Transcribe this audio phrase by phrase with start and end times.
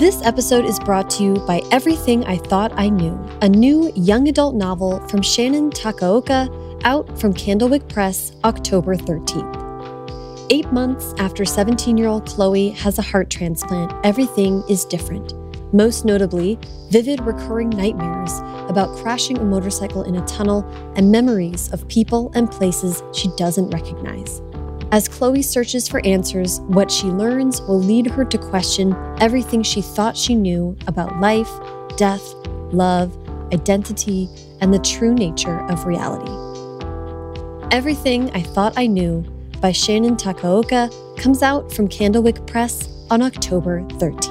[0.00, 4.28] This episode is brought to you by Everything I Thought I Knew, a new young
[4.28, 6.48] adult novel from Shannon Takaoka,
[6.84, 10.46] out from Candlewick Press October 13th.
[10.48, 15.34] Eight months after 17 year old Chloe has a heart transplant, everything is different.
[15.74, 16.58] Most notably,
[16.88, 18.32] vivid recurring nightmares
[18.70, 20.64] about crashing a motorcycle in a tunnel
[20.96, 24.40] and memories of people and places she doesn't recognize.
[24.92, 29.80] As Chloe searches for answers, what she learns will lead her to question everything she
[29.80, 31.50] thought she knew about life,
[31.96, 32.34] death,
[32.72, 33.16] love,
[33.52, 34.28] identity,
[34.60, 36.32] and the true nature of reality.
[37.70, 39.22] Everything I Thought I Knew
[39.60, 44.29] by Shannon Takaoka comes out from Candlewick Press on October 13th.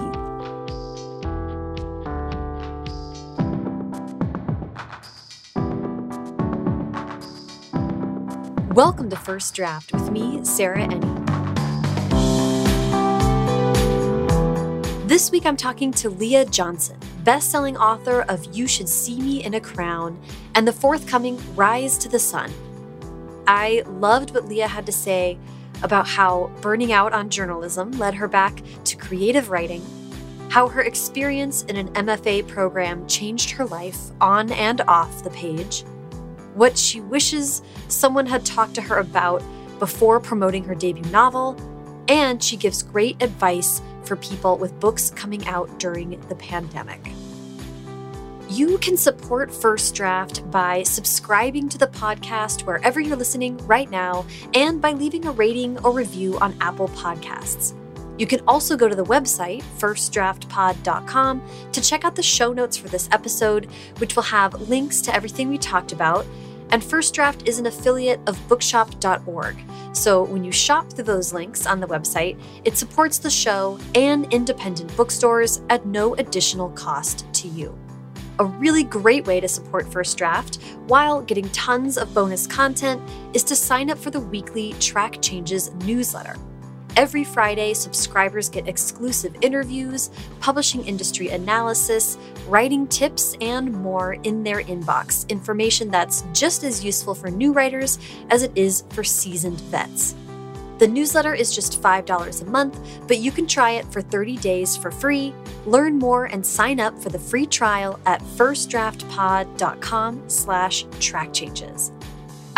[8.74, 11.28] Welcome to First Draft with me, Sarah Enni.
[15.08, 19.56] This week I'm talking to Leah Johnson, best-selling author of You Should See Me in
[19.56, 20.22] a Crown
[20.54, 22.54] and the forthcoming Rise to the Sun.
[23.48, 25.40] I loved what Leah had to say
[25.82, 29.84] about how burning out on journalism led her back to creative writing,
[30.50, 35.84] how her experience in an MFA program changed her life on and off the page,
[36.60, 39.42] what she wishes someone had talked to her about
[39.80, 41.56] before promoting her debut novel,
[42.10, 47.00] and she gives great advice for people with books coming out during the pandemic.
[48.50, 54.26] You can support First Draft by subscribing to the podcast wherever you're listening right now
[54.54, 57.74] and by leaving a rating or review on Apple Podcasts.
[58.20, 62.90] You can also go to the website, firstdraftpod.com, to check out the show notes for
[62.90, 66.26] this episode, which will have links to everything we talked about
[66.72, 69.58] and First Draft is an affiliate of bookshop.org.
[69.94, 74.32] So when you shop through those links on the website, it supports the show and
[74.34, 77.78] independent bookstores at no additional cost to you.
[78.40, 83.02] A really great way to support First Draft while getting tons of bonus content
[83.34, 86.36] is to sign up for the weekly Track Changes newsletter.
[87.00, 90.10] Every Friday, subscribers get exclusive interviews,
[90.42, 95.26] publishing industry analysis, writing tips, and more in their inbox.
[95.30, 98.00] Information that's just as useful for new writers
[98.30, 100.14] as it is for seasoned vets.
[100.80, 102.78] The newsletter is just $5 a month,
[103.08, 105.34] but you can try it for 30 days for free.
[105.66, 111.94] Learn more and sign up for the free trial at firstdraftpod.com slash track changes.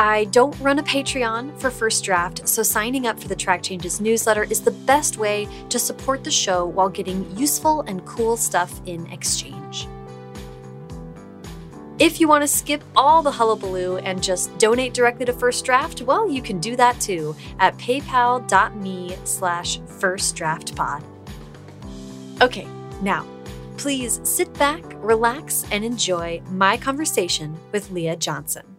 [0.02, 4.02] I don't run a Patreon for First Draft, so signing up for the Track Changes
[4.02, 8.82] newsletter is the best way to support the show while getting useful and cool stuff
[8.88, 9.88] in exchange.
[12.00, 16.02] If you want to skip all the hullabaloo and just donate directly to First Draft,
[16.02, 21.04] well, you can do that too at paypal.me slash firstdraftpod.
[22.42, 22.68] Okay,
[23.04, 23.24] now,
[23.78, 28.71] please sit back, relax, and enjoy my conversation with Leah Johnson.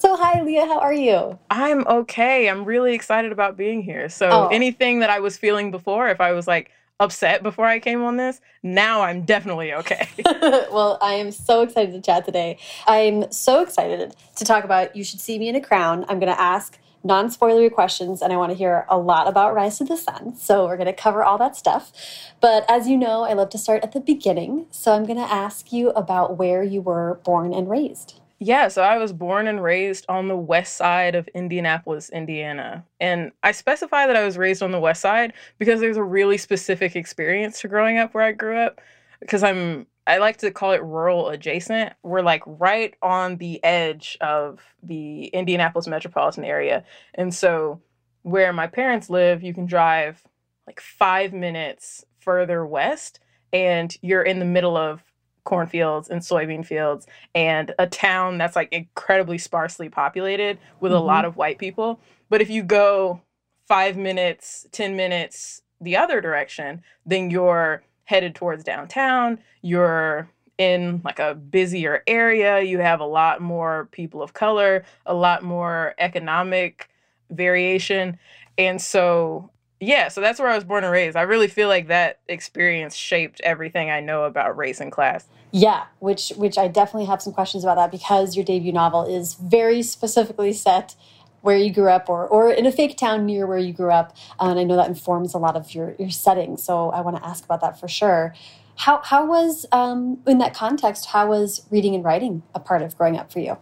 [0.00, 1.38] So, hi, Leah, how are you?
[1.50, 2.48] I'm okay.
[2.48, 4.08] I'm really excited about being here.
[4.08, 4.48] So, Oh.
[4.48, 8.16] anything that I was feeling before, if I was like upset before I came on
[8.16, 10.08] this, now I'm definitely okay.
[10.72, 12.58] well, I am so excited to chat today.
[12.86, 16.06] I'm so excited to talk about You Should See Me in a Crown.
[16.08, 19.54] I'm going to ask non spoilery questions, and I want to hear a lot about
[19.54, 20.36] Rise to the Sun.
[20.36, 21.92] So, we're going to cover all that stuff.
[22.40, 24.64] But as you know, I love to start at the beginning.
[24.70, 28.19] So, I'm going to ask you about where you were born and raised.
[28.42, 32.86] Yeah, so I was born and raised on the west side of Indianapolis, Indiana.
[32.98, 36.38] And I specify that I was raised on the west side because there's a really
[36.38, 38.80] specific experience to growing up where I grew up.
[39.20, 41.92] Because I'm, I like to call it rural adjacent.
[42.02, 46.82] We're like right on the edge of the Indianapolis metropolitan area.
[47.14, 47.82] And so
[48.22, 50.22] where my parents live, you can drive
[50.66, 53.20] like five minutes further west
[53.52, 55.02] and you're in the middle of
[55.44, 61.20] cornfields and soybean fields and a town that's like incredibly sparsely populated with a lot
[61.20, 61.28] mm-hmm.
[61.28, 62.00] of white people.
[62.28, 63.20] But if you go
[63.66, 69.38] five minutes, 10 minutes the other direction, then you're headed towards downtown.
[69.62, 70.28] You're
[70.58, 72.60] in like a busier area.
[72.60, 76.90] You have a lot more people of color, a lot more economic
[77.30, 78.18] variation.
[78.58, 81.16] And so, yeah, so that's where I was born and raised.
[81.16, 85.26] I really feel like that experience shaped everything I know about race and class.
[85.52, 89.34] Yeah, which which I definitely have some questions about that because your debut novel is
[89.34, 90.94] very specifically set
[91.40, 94.14] where you grew up or or in a fake town near where you grew up,
[94.38, 96.58] and I know that informs a lot of your your setting.
[96.58, 98.34] So I want to ask about that for sure.
[98.76, 101.06] How how was um, in that context?
[101.06, 103.58] How was reading and writing a part of growing up for you?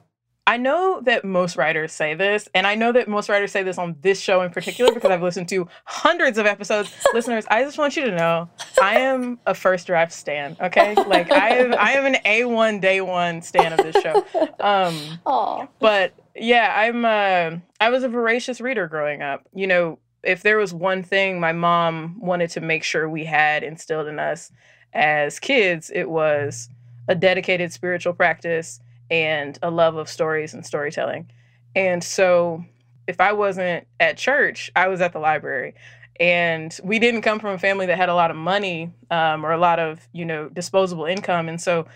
[0.49, 3.77] I know that most writers say this, and I know that most writers say this
[3.77, 6.91] on this show in particular because I've listened to hundreds of episodes.
[7.13, 8.49] Listeners, I just want you to know
[8.81, 10.57] I am a first draft stan.
[10.59, 14.25] Okay, like I am, I am an A one day one stan of this show.
[14.59, 15.67] Um, Aw.
[15.81, 17.05] but yeah, I'm.
[17.05, 19.47] Uh, I was a voracious reader growing up.
[19.55, 23.63] You know, if there was one thing my mom wanted to make sure we had
[23.63, 24.51] instilled in us
[24.95, 26.71] as kids, it was
[27.07, 28.81] a dedicated spiritual practice
[29.11, 31.31] and a love of stories and storytelling.
[31.75, 32.65] And so
[33.07, 35.75] if I wasn't at church, I was at the library.
[36.21, 39.53] And we didn't come from a family that had a lot of money um, or
[39.53, 41.49] a lot of, you know, disposable income.
[41.49, 41.87] And so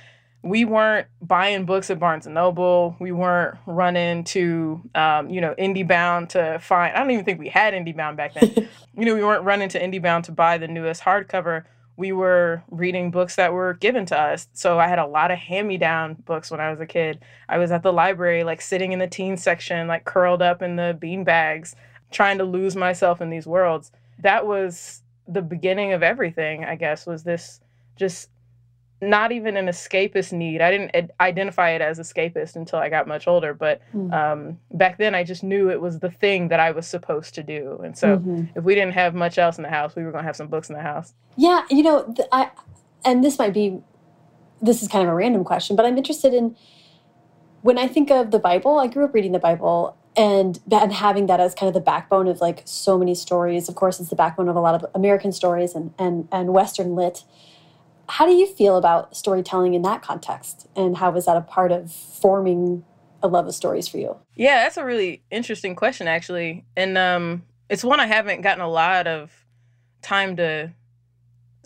[0.42, 2.96] we weren't buying books at Barnes and Noble.
[2.98, 6.94] We weren't running to, um, you know, IndieBound to find.
[6.94, 8.68] I don't even think we had IndieBound back then.
[8.96, 11.64] you know, we weren't running to IndieBound to buy the newest hardcover
[11.96, 14.48] we were reading books that were given to us.
[14.52, 17.20] So I had a lot of hand me down books when I was a kid.
[17.48, 20.76] I was at the library, like sitting in the teen section, like curled up in
[20.76, 21.76] the bean bags,
[22.10, 23.92] trying to lose myself in these worlds.
[24.20, 27.60] That was the beginning of everything, I guess, was this
[27.96, 28.30] just
[29.02, 30.62] not even an escapist need.
[30.62, 34.12] I didn't ad- identify it as escapist until I got much older, but Mm.
[34.12, 37.42] um, back then I just knew it was the thing that I was supposed to
[37.42, 37.80] do.
[37.84, 38.48] And so Mhm.
[38.54, 40.46] if we didn't have much else in the house, we were going to have some
[40.46, 41.14] books in the house.
[41.36, 42.50] Yeah, you know, th- I
[43.04, 43.82] and this might be
[44.60, 46.54] this is kind of a random question, but I'm interested in
[47.62, 48.78] when I think of the Bible.
[48.78, 52.28] I grew up reading the Bible and and having that as kind of the backbone
[52.28, 53.68] of like so many stories.
[53.68, 56.94] Of course, it's the backbone of a lot of American stories and and and Western
[56.94, 57.24] lit.
[58.12, 61.72] How do you feel about storytelling in that context, and how was that a part
[61.72, 62.84] of forming
[63.22, 64.14] a love of stories for you?
[64.36, 66.66] Yeah, that's a really interesting question, actually.
[66.76, 69.32] And um, it's one I haven't gotten a lot of
[70.02, 70.74] time to,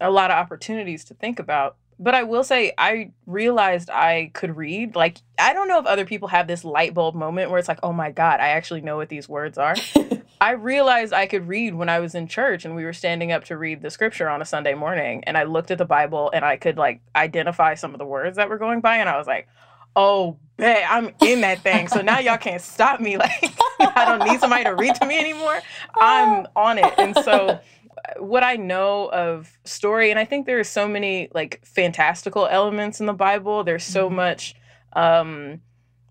[0.01, 1.79] a lot of opportunities to think about.
[1.99, 4.95] But I will say, I realized I could read.
[4.97, 7.81] Like, I don't know if other people have this light bulb moment where it's like,
[7.83, 9.75] oh my God, I actually know what these words are.
[10.41, 13.45] I realized I could read when I was in church and we were standing up
[13.45, 15.25] to read the scripture on a Sunday morning.
[15.25, 18.37] And I looked at the Bible and I could like identify some of the words
[18.37, 18.99] that were going by.
[18.99, 19.49] And I was like,
[19.97, 21.89] oh, bet I'm in that thing.
[21.89, 23.17] So now y'all can't stop me.
[23.79, 25.61] Like, I don't need somebody to read to me anymore.
[26.01, 26.63] I'm oh.
[26.63, 26.95] on it.
[26.97, 27.61] And so,
[28.19, 33.01] what I know of story, and I think there are so many like fantastical elements
[33.01, 33.65] in the Bible.
[33.65, 34.15] There's so Mhm.
[34.15, 34.55] much.
[34.93, 35.61] Um,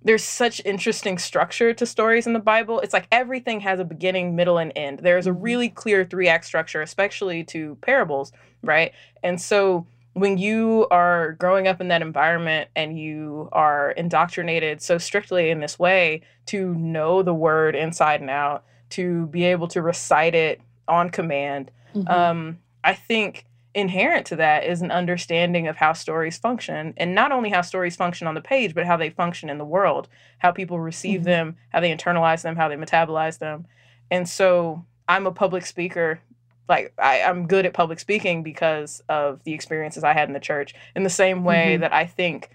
[0.03, 2.79] there's such interesting structure to stories in the Bible.
[2.81, 4.99] It's like everything has a beginning, middle, and end.
[4.99, 5.43] There's a Mhm.
[5.43, 8.31] really clear three act structure, especially to parables,
[8.61, 8.91] right?
[9.23, 14.97] And so when you are growing up in that environment and you are indoctrinated so
[14.97, 19.81] strictly in this way to know the word inside and out, to be able to
[19.81, 22.09] recite it on command, Mhm.
[22.09, 27.31] um, I think inherent to that is an understanding of how stories function and not
[27.33, 30.07] only how stories function on the page but how they function in the world
[30.37, 31.25] how people receive Mhm.
[31.25, 33.65] them how they internalize them how they metabolize them
[34.09, 36.21] and so i'm a public speaker
[36.69, 40.39] like I, i'm good at public speaking because of the experiences i had in the
[40.39, 41.81] church in the same way Mhm.
[41.81, 42.51] that i think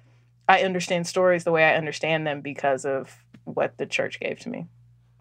[0.49, 3.15] i understand stories the way i understand them because of
[3.45, 4.69] what the church gave to me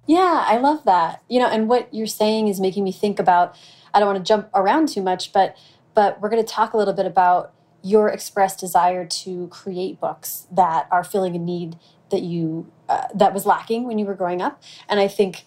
[0.07, 1.21] Yeah, I love that.
[1.27, 3.56] You know, and what you're saying is making me think about
[3.94, 5.56] I don't want to jump around too much, but
[5.94, 10.48] but we're going to talk a little bit about your expressed desire to create books
[10.52, 11.78] that are filling a need
[12.12, 14.62] that you uh, that was lacking when you were growing up.
[14.88, 15.46] And I think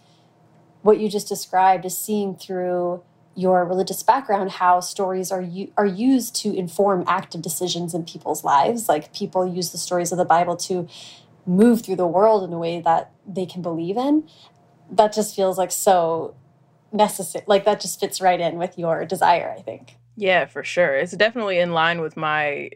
[0.83, 3.03] what you just described is seeing through
[3.35, 5.45] your religious background how stories are
[5.77, 8.89] are used to inform active decisions in people's lives.
[8.89, 10.89] Like people use the stories of the Bible to
[11.47, 14.29] move through the world in a way that they can believe in
[14.93, 16.35] that just feels like so
[16.93, 20.95] necessary like that just fits right in with your desire i think Yeah, for sure.
[20.95, 22.71] It's definitely in line with my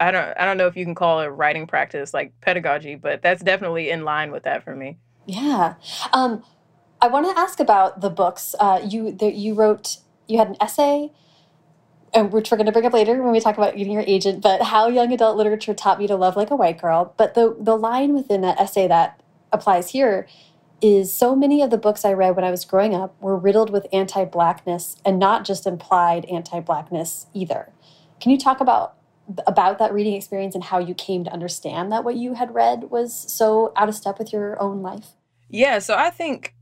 [0.00, 3.22] I don't I don't know if you can call it writing practice like pedagogy, but
[3.22, 4.98] that's definitely in line with that for me.
[5.26, 5.74] yeah
[6.12, 6.42] um
[7.00, 10.56] i want to ask about the books uh you the, you wrote you had an
[10.60, 11.12] essay
[12.12, 14.42] and which we're going to bring up later when we talk about getting your agent
[14.42, 17.56] but how young adult literature taught me to love like a white girl but the
[17.60, 19.20] the line within that essay that
[19.52, 20.26] applies here
[20.82, 23.70] is so many of the books I read when I was growing up were riddled
[23.70, 27.72] with anti blackness and not just implied anti blackness either.
[28.20, 28.96] Can you talk about
[29.46, 32.90] about that reading experience and how you came to understand that what you had read
[32.90, 35.10] was so out of step with your own life?
[35.48, 36.54] Yeah, so I think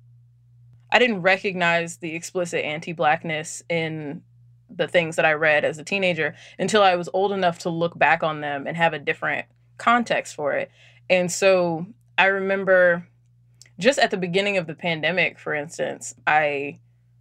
[0.92, 4.22] I didn't recognize the explicit anti-blackness in
[4.70, 7.98] the things that I read as a teenager until I was old enough to look
[7.98, 9.46] back on them and have a different
[9.78, 10.70] context for it.
[11.08, 11.86] And so
[12.18, 13.06] I remember
[13.78, 16.78] just at the beginning of the pandemic, for instance, I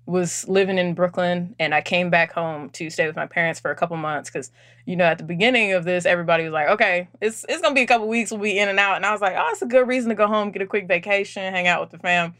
[0.07, 3.71] was living in Brooklyn and I came back home to stay with my parents for
[3.71, 4.51] a couple months because,
[4.85, 7.79] you know, at the beginning of this, everybody was like, okay, it's, it's going to
[7.79, 8.31] be a couple weeks.
[8.31, 8.95] We'll be in and out.
[8.95, 10.87] And I was like, oh, it's a good reason to go home, get a quick
[10.87, 12.35] vacation, hang out with the fam.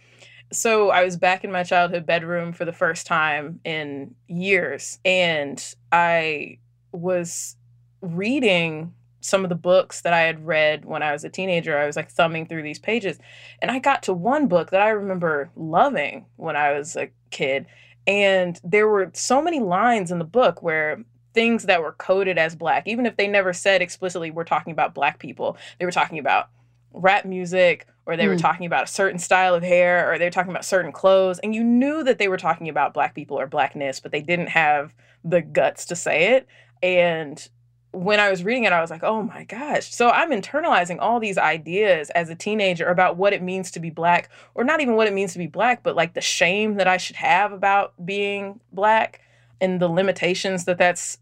[0.52, 5.00] So I was back in my childhood bedroom for the first time in years.
[5.04, 6.60] And I
[6.94, 7.58] was
[8.00, 8.94] reading
[9.28, 11.78] some of the books that I had read when I was a teenager.
[11.78, 13.20] I was like thumbing through these pages.
[13.62, 17.66] And I got to one book that I remember loving when I was a kid.
[18.08, 21.04] And there were so many lines in the book where
[21.34, 24.96] things that were coded as black, even if they never said explicitly we're talking about
[24.96, 26.50] black people, they were talking about
[26.94, 28.30] rap music or they mm.
[28.30, 31.38] were talking about a certain style of hair or they were talking about certain clothes
[31.40, 34.48] and you knew that they were talking about black people or blackness but they didn't
[34.48, 34.94] have
[35.24, 36.48] the guts to say it
[36.82, 37.50] and
[37.98, 39.94] when I was reading it, I was like, oh my gosh.
[39.94, 43.90] So I'm internalizing all these ideas as a teenager about what it means to be
[43.90, 46.88] black, or not even what it means to be black, but like the shame that
[46.88, 49.22] I should have about being black
[49.60, 51.18] and the limitations that that's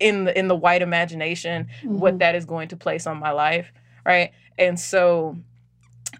[0.00, 1.98] in the in the white imagination, mm-hmm.
[1.98, 3.72] what that is going to place on my life,
[4.04, 4.32] right?
[4.58, 5.36] And so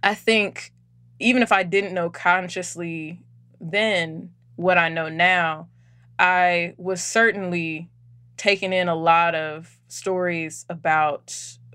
[0.02, 0.72] I think
[1.18, 3.20] even if I didn't know consciously
[3.62, 5.68] then what I know now,
[6.18, 7.88] I was certainly
[8.42, 11.32] taken in a lot of stories about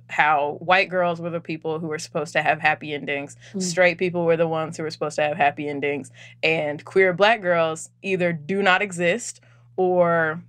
[0.10, 3.62] how white girls were the people who were supposed to have happy endings, mm.
[3.62, 6.12] straight people were the ones who were supposed to have happy endings,
[6.44, 9.40] and queer black girls either do not exist
[9.78, 10.42] or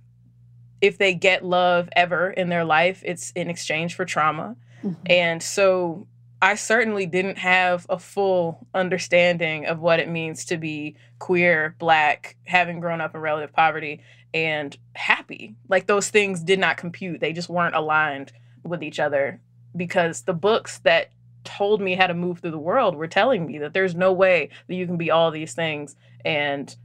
[0.81, 4.57] if they get love ever in their life, it's in exchange for trauma.
[4.83, 5.01] Mm-hmm.
[5.05, 6.05] And so
[6.41, 12.35] I certainly didn't have a full understanding of what it means to be queer, black,
[12.45, 14.01] having grown up in relative poverty
[14.33, 15.55] and happy.
[15.67, 17.19] Like those things did not compute.
[17.19, 18.31] They just weren't aligned
[18.63, 19.39] with each other
[19.75, 21.11] because the books that
[21.43, 24.49] told me how to move through the world were telling me that there's no way
[24.67, 25.95] that you can be all these things
[26.25, 26.75] and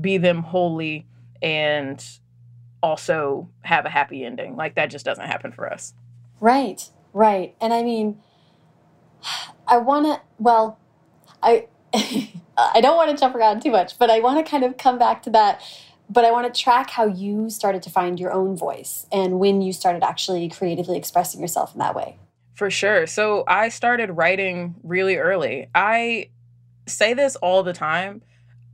[0.00, 1.06] be them wholly
[1.42, 2.04] and
[2.82, 4.56] also have a happy ending.
[4.56, 5.94] Like that just doesn't happen for us.
[6.40, 6.90] Right.
[7.12, 7.54] Right.
[7.60, 8.20] And I mean
[9.66, 10.78] I want to well
[11.42, 11.68] I
[12.56, 14.98] I don't want to jump around too much, but I want to kind of come
[14.98, 15.60] back to that
[16.08, 19.62] but I want to track how you started to find your own voice and when
[19.62, 22.18] you started actually creatively expressing yourself in that way.
[22.54, 23.06] For sure.
[23.06, 25.68] So I started writing really early.
[25.74, 26.30] I
[26.86, 28.22] say this all the time.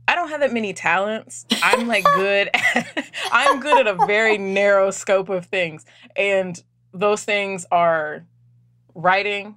[0.07, 1.45] I don't have that many talents.
[1.63, 5.85] I'm like good at, I'm good at a very narrow scope of things.
[6.15, 6.61] And
[6.93, 8.25] those things are
[8.93, 9.55] writing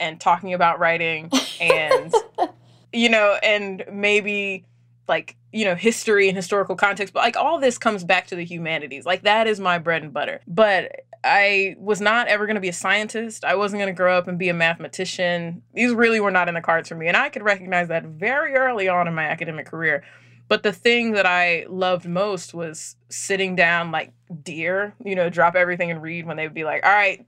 [0.00, 1.30] and talking about writing
[1.60, 2.12] and
[2.92, 4.64] you know and maybe
[5.08, 8.44] like you know history and historical context but like all this comes back to the
[8.44, 9.04] humanities.
[9.06, 10.40] Like that is my bread and butter.
[10.46, 10.92] But
[11.26, 13.44] i was not ever going to be a scientist.
[13.44, 15.62] I wasn't going to grow up and be a mathematician.
[15.72, 18.54] These really were not in the cards for me and i could recognize that very
[18.54, 20.04] early on in my academic career.
[20.46, 25.54] But the thing that i loved most was sitting down like DEAR you know drop
[25.54, 27.24] everything and read when they would be like all right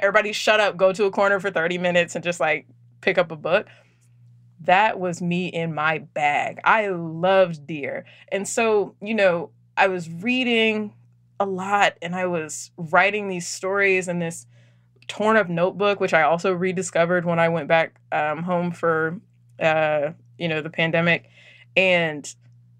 [0.00, 0.76] everybody shut up.
[0.76, 2.66] Go to a corner for 30 minutes and just like
[3.00, 3.66] pick up a book
[4.60, 6.60] that was me in my bag.
[6.64, 8.04] I loved DEAR.
[8.30, 10.94] And so, you know, I was reading
[11.38, 14.46] a lot and I was writing these stories in this
[15.08, 19.18] torn up notebook, which I also rediscovered when I went back um, home for,
[19.58, 21.28] uh, you know, the pandemic.
[21.76, 22.32] And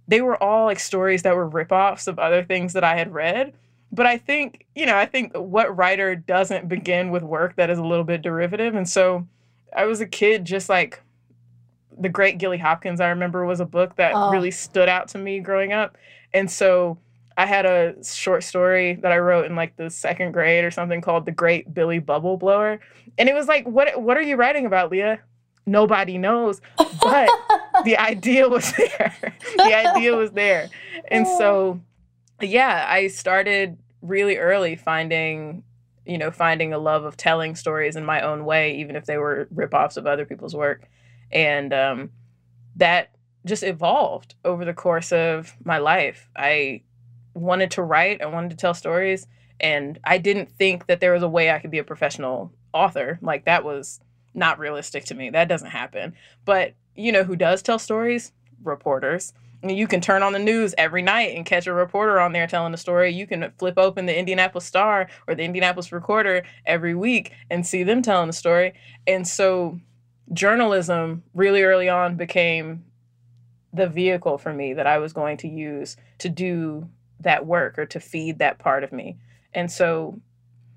[0.07, 3.55] they were all like stories that were ripoffs of other things that I had read.
[3.93, 7.79] But I think, you know, I think what writer doesn't begin with work that is
[7.79, 8.75] a little bit derivative?
[8.75, 9.27] And so
[9.75, 11.03] I was a kid just like
[12.01, 14.31] the Great Gilly Hopkins, I remember, was a book that oh.
[14.31, 15.97] really stood out to me growing up.
[16.33, 16.99] And so
[17.37, 21.01] I had a short story that I wrote in like the second grade or something
[21.01, 22.81] called The Great Billy Bubble Blower.
[23.19, 25.21] And it was like, what what are you writing about, Leah?
[25.67, 26.61] Nobody knows.
[26.77, 27.29] But
[27.85, 29.15] the idea was there.
[29.57, 30.71] the idea was there.
[31.09, 31.81] And so
[32.41, 32.45] oh.
[32.45, 35.65] yeah, I started really early finding
[36.07, 39.17] you know, finding a love of telling stories in my own way, even if they
[39.17, 40.89] were ripoffs of other people's work
[41.33, 42.11] and um,
[42.77, 43.15] that
[43.47, 46.29] just evolved over the course of my life.
[46.37, 46.83] I
[47.35, 49.27] wanted to write, I wanted to tell stories,
[49.61, 53.19] and I didn't think that there was a way I could be a professional author.
[53.23, 54.01] Like that was
[54.35, 55.31] not realistic to me.
[55.31, 56.15] That doesn't happen.
[56.45, 58.33] But you know who does tell stories?
[58.63, 59.33] Reporters.
[59.63, 62.73] You can turn on the news every night and catch a reporter on there telling
[62.73, 63.11] a story.
[63.11, 67.83] You can flip open the Indianapolis Star or the Indianapolis Recorder every week and see
[67.83, 68.73] them telling a story.
[69.07, 69.79] And so
[70.33, 72.85] journalism really early on became
[73.73, 76.89] the vehicle for me that I was going to use to do
[77.21, 79.17] that work or to feed that part of me.
[79.53, 80.21] And so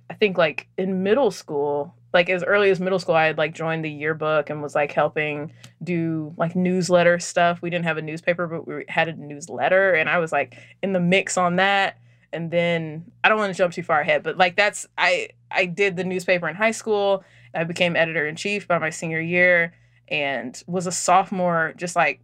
[0.10, 3.56] I think like in middle school, like as early as middle school, I had like
[3.56, 5.52] joined the yearbook and was like helping
[5.84, 7.62] do like newsletter stuff.
[7.62, 10.94] We didn't have a newspaper, but we had a newsletter, and I was like in
[10.94, 11.98] the mix on that.
[12.32, 15.66] And then I don't want to jump too far ahead, but like that's I I
[15.66, 17.24] did the newspaper in high school.
[17.54, 19.74] I became editor in chief by my senior year,
[20.08, 22.20] and was a sophomore, just like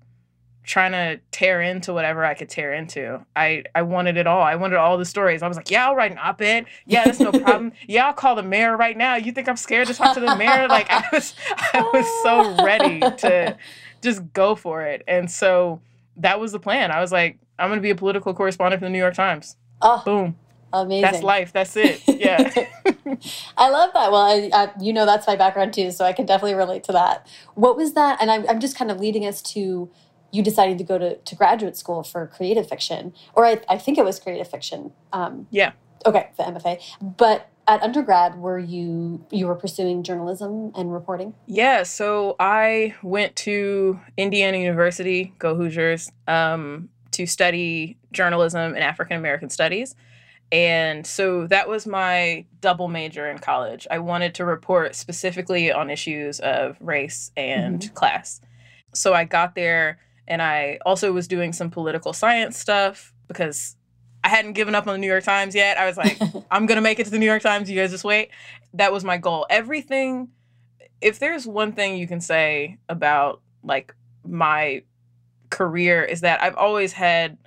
[0.63, 3.25] trying to tear into whatever I could tear into.
[3.35, 4.41] I I wanted it all.
[4.41, 5.41] I wanted all the stories.
[5.41, 6.65] I was like, yeah, I'll write an op-ed.
[6.85, 7.71] Yeah, that's no problem.
[7.87, 9.15] yeah, I'll call the mayor right now.
[9.15, 10.67] You think I'm scared to talk to the mayor?
[10.67, 11.33] Like I was
[11.73, 13.57] I was so ready to
[14.01, 15.03] just go for it.
[15.07, 15.81] And so
[16.17, 16.91] that was the plan.
[16.91, 19.57] I was like, I'm going to be a political correspondent for the New York Times.
[19.81, 20.35] Oh, Boom.
[20.73, 21.01] Amazing.
[21.01, 21.53] That's life.
[21.53, 22.01] That's it.
[22.07, 22.65] Yeah.
[23.57, 24.11] I love that.
[24.11, 26.91] Well, I, I, you know, that's my background too, so I can definitely relate to
[26.93, 27.27] that.
[27.55, 28.21] What was that?
[28.21, 29.89] And I'm, I'm just kind of leading us to
[30.31, 33.97] you deciding to go to, to graduate school for creative fiction, or I, I think
[33.97, 34.91] it was creative fiction.
[35.11, 35.71] Um, yeah.
[36.05, 36.81] Okay, the MFA.
[37.01, 41.33] But at undergrad, were you you were pursuing journalism and reporting?
[41.45, 41.83] Yeah.
[41.83, 49.49] So I went to Indiana University, go Hoosiers, um, to study journalism and African American
[49.49, 49.95] studies.
[50.51, 53.87] And so that was my double major in college.
[53.91, 57.93] I wanted to report specifically on issues of race and mm-hmm.
[57.93, 58.41] class.
[58.93, 63.75] So I got there and I also was doing some political science stuff because
[64.23, 65.77] I hadn't given up on the New York Times yet.
[65.77, 66.19] I was like,
[66.51, 67.69] I'm going to make it to the New York Times.
[67.69, 68.29] You guys just wait.
[68.73, 69.45] That was my goal.
[69.49, 70.29] Everything,
[70.99, 74.83] if there's one thing you can say about like my
[75.49, 77.37] career, is that I've always had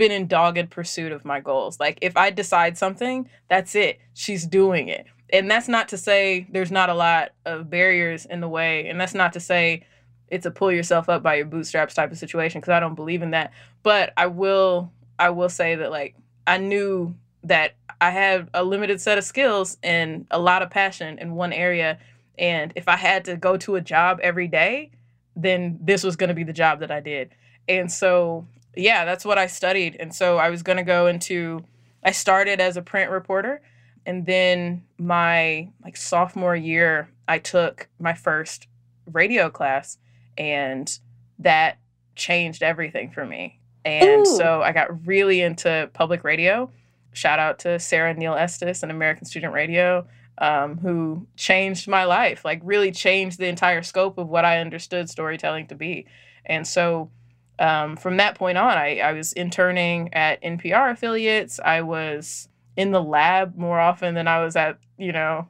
[0.00, 1.78] been in dogged pursuit of my goals.
[1.78, 4.00] Like if I decide something, that's it.
[4.14, 5.04] She's doing it.
[5.30, 8.88] And that's not to say there's not a lot of barriers in the way.
[8.88, 9.84] And that's not to say
[10.28, 13.20] it's a pull yourself up by your bootstraps type of situation because I don't believe
[13.20, 13.52] in that.
[13.82, 16.16] But I will I will say that like
[16.46, 17.14] I knew
[17.44, 21.52] that I had a limited set of skills and a lot of passion in one
[21.52, 21.98] area.
[22.38, 24.92] And if I had to go to a job every day,
[25.36, 27.34] then this was going to be the job that I did.
[27.68, 28.46] And so
[28.76, 29.96] yeah, that's what I studied.
[29.98, 31.64] And so I was going to go into,
[32.04, 33.60] I started as a print reporter.
[34.06, 38.66] And then my like sophomore year, I took my first
[39.06, 39.98] radio class
[40.38, 40.98] and
[41.38, 41.78] that
[42.16, 43.58] changed everything for me.
[43.84, 44.36] And Ooh.
[44.36, 46.70] so I got really into public radio.
[47.12, 50.06] Shout out to Sarah Neal Estes and American Student Radio,
[50.38, 55.10] um, who changed my life, like really changed the entire scope of what I understood
[55.10, 56.06] storytelling to be.
[56.46, 57.10] And so
[57.60, 61.60] um, from that point on, I, I was interning at NPR affiliates.
[61.62, 65.46] I was in the lab more often than I was at, you know,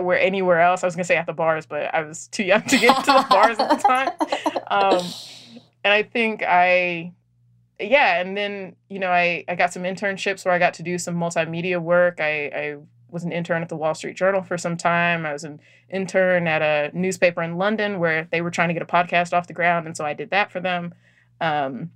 [0.00, 0.82] where anywhere else.
[0.82, 3.12] I was gonna say at the bars, but I was too young to get to
[3.12, 4.10] the bars at the time.
[4.66, 5.06] Um,
[5.84, 7.12] and I think I,
[7.78, 10.98] yeah, and then you know I I got some internships where I got to do
[10.98, 12.18] some multimedia work.
[12.18, 12.76] I I
[13.10, 15.26] was an intern at the Wall Street Journal for some time.
[15.26, 18.82] I was an intern at a newspaper in London where they were trying to get
[18.82, 20.94] a podcast off the ground, and so I did that for them.
[21.40, 21.90] Um,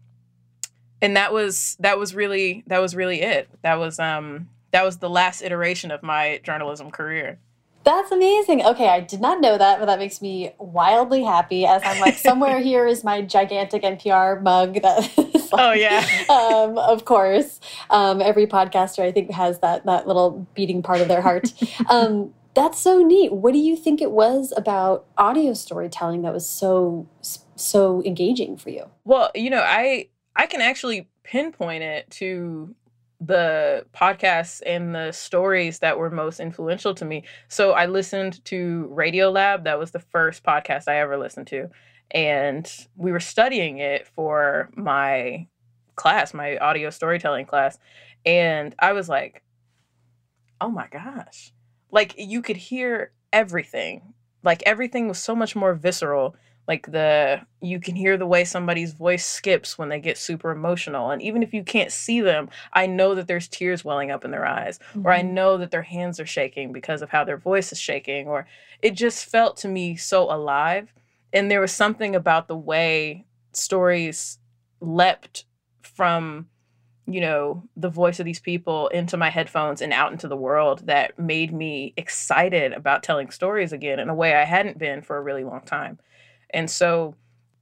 [1.01, 3.49] and that was that was really that was really it.
[3.63, 7.39] That was um that was the last iteration of my journalism career.
[7.85, 8.65] That's amazing.
[8.67, 11.65] Okay, I did not know that, but that makes me wildly happy.
[11.65, 14.75] As I'm like, somewhere here is my gigantic NPR mug.
[14.83, 17.61] That like, oh yeah, um, of course.
[17.89, 21.53] Um, every podcaster, I think, has that that little beating part of their heart.
[21.89, 23.33] Um, that's so neat.
[23.33, 27.07] What do you think it was about audio storytelling that was so
[27.59, 28.91] so engaging for you?
[29.05, 32.75] Well, you know, I I can actually pinpoint it to
[33.21, 37.25] the podcasts and the stories that were most influential to me.
[37.49, 39.65] So I listened to Radiolab.
[39.65, 41.69] That was the first podcast I ever listened to.
[42.13, 45.49] And we were studying it for my
[45.97, 47.79] class, my audio storytelling class.
[48.25, 49.43] And I was like,
[50.61, 51.53] oh my gosh,
[51.91, 54.15] like you could hear everything.
[54.43, 56.37] Like everything was so much more visceral.
[56.69, 61.11] Like the you can hear the way somebody's voice skips when they get super emotional.
[61.11, 64.31] And even if you can't see them, I know that there's tears welling up in
[64.31, 64.79] their eyes.
[64.91, 65.07] Mm-hmm.
[65.07, 65.35] Or I mm-hmm.
[65.35, 68.29] know that their hands are shaking because of how their voice is shaking.
[68.29, 68.47] Or
[68.83, 70.93] it just felt to me so alive.
[71.33, 74.39] And there was something about the way stories
[74.81, 75.47] leapt
[75.83, 76.49] from
[77.11, 80.87] you know, the voice of these people into my headphones and out into the world
[80.87, 85.17] that made me excited about telling stories again in a way I hadn't been for
[85.17, 85.99] a really long time.
[86.51, 87.15] And so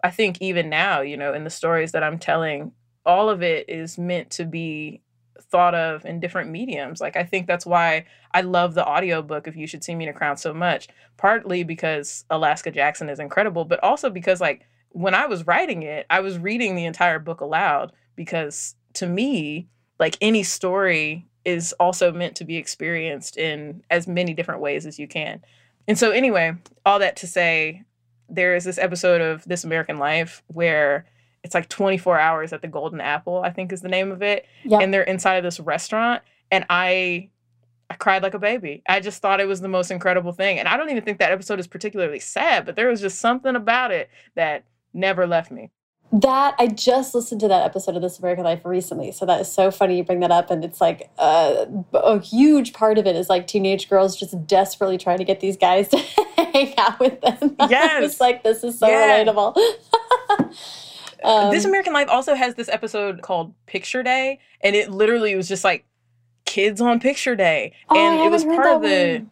[0.03, 2.73] I think even now, you know, in the stories that I'm telling,
[3.05, 5.03] all of it is meant to be
[5.51, 7.01] thought of in different mediums.
[7.01, 10.11] Like I think that's why I love the audiobook of You Should See Me in
[10.11, 15.15] a Crown so much, partly because Alaska Jackson is incredible, but also because like when
[15.15, 19.69] I was writing it, I was reading the entire book aloud because to me,
[19.99, 24.99] like any story is also meant to be experienced in as many different ways as
[24.99, 25.43] you can.
[25.87, 27.85] and so anyway, all that to say,
[28.29, 31.07] there is this episode of This American Life where
[31.45, 34.47] it's like 24 hours at the Golden Apple, I think is the name of it.
[34.65, 34.83] Yep.
[34.83, 37.29] And they're inside of this restaurant and I
[37.89, 38.83] I cried like a baby.
[38.89, 40.59] I just thought it was the most incredible thing.
[40.59, 43.55] And I don't even think that episode is particularly sad, but there was just something
[43.55, 45.71] about it that never left me.
[46.13, 49.53] That I just listened to that episode of This American Life recently, so that is
[49.53, 50.51] so funny you bring that up.
[50.51, 54.99] And it's like uh, a huge part of it is like teenage girls just desperately
[54.99, 55.99] trying to get these guys to
[56.65, 57.57] hang out with them.
[57.71, 59.25] Yes, it's like this is so Yeah.
[59.25, 59.57] relatable.
[61.25, 65.49] um, this American Life also has this episode called Picture Day, and it literally was
[65.49, 65.85] just like
[66.45, 69.19] kids on Picture Day, Oh, I and it was part of the.
[69.21, 69.31] one.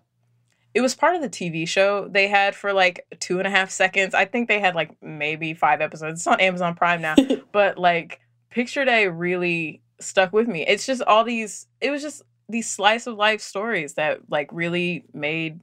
[0.74, 3.70] It was part of the TV show they had for like two and a half
[3.70, 4.12] seconds.
[4.12, 6.20] I think they had like maybe five episodes.
[6.20, 7.14] It's on Amazon Prime now,
[7.52, 8.18] but like
[8.50, 10.66] Picture Day really stuck with me.
[10.66, 11.68] It's just all these.
[11.80, 15.60] It was just these slice of life stories that like really made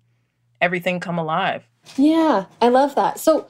[0.62, 1.64] everything come alive.
[1.98, 3.20] Yeah, I love that.
[3.20, 3.48] So,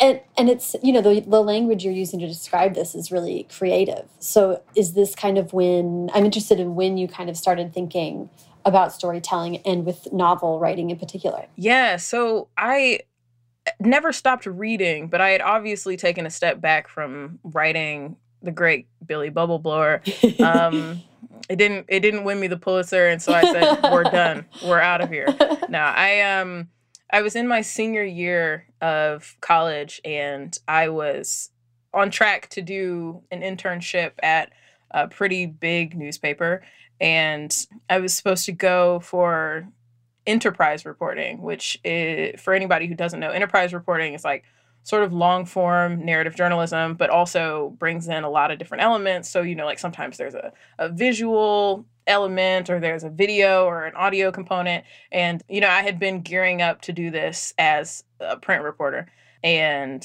[0.00, 3.46] and and it's you know the the language you're using to describe this is really
[3.56, 4.06] creative.
[4.18, 8.28] So, is this kind of when I'm interested in when you kind of started thinking
[8.64, 11.46] about storytelling and with novel writing in particular?
[11.56, 13.00] Yeah, so I
[13.80, 18.86] never stopped reading, but I had obviously taken a step back from writing the great
[19.04, 20.02] Billy Bubble Blower.
[20.40, 21.02] Um,
[21.48, 24.46] it didn't it didn't win me the Pulitzer, and so I said, "We're done.
[24.64, 25.26] We're out of here."
[25.68, 26.68] Now I um
[27.10, 31.50] I was in my senior year of college, and I was
[31.94, 34.50] on track to do an internship at
[34.90, 36.62] a pretty big newspaper,
[37.00, 39.68] and I was supposed to go for
[40.26, 44.44] enterprise reporting, which is, for anybody who doesn't know, enterprise reporting is like
[44.82, 49.28] sort of long form narrative journalism, but also brings in a lot of different elements.
[49.28, 53.84] So, you know, like sometimes there's a, a visual element or there's a video or
[53.84, 54.84] an audio component.
[55.10, 59.06] And, you know, I had been gearing up to do this as a print reporter.
[59.44, 60.04] And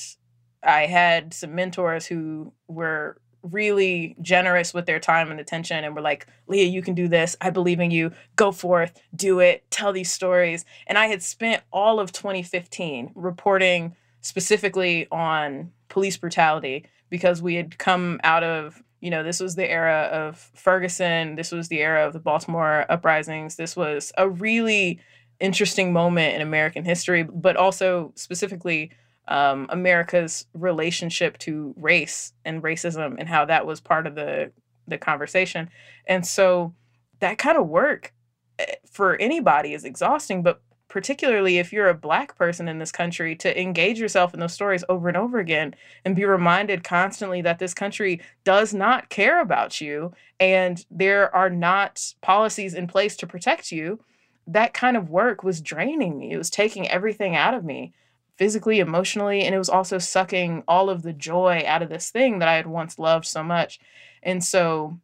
[0.64, 6.02] I had some mentors who were really generous with their time and attention and were
[6.02, 7.36] like, Leah, you can do this.
[7.40, 8.12] I believe in you.
[8.36, 10.66] Go forth, do it, tell these stories.
[10.88, 13.96] And I had spent all of 2015 reporting
[14.28, 19.70] specifically on police brutality because we had come out of you know this was the
[19.70, 25.00] era of ferguson this was the era of the baltimore uprisings this was a really
[25.40, 28.92] interesting moment in american history but also specifically
[29.30, 34.52] um, america's relationship to race and racism and how that was part of the
[34.88, 35.70] the conversation.
[36.08, 36.74] And so
[37.20, 38.14] that kind of work
[38.60, 43.36] eh, for anybody is exhausting but particularly if you're a black person in this country,
[43.36, 47.60] to engage yourself in those stories over and over again and be reminded constantly that
[47.60, 53.28] this country does not care about you and there are not policies in place to
[53.28, 54.00] protect you.
[54.48, 56.32] That kind of work was draining me.
[56.32, 57.94] It was taking everything out of me
[58.38, 62.40] physically, emotionally, and it was also sucking all of the joy out of this thing
[62.40, 63.80] that I had once loved so much.
[64.24, 65.00] And so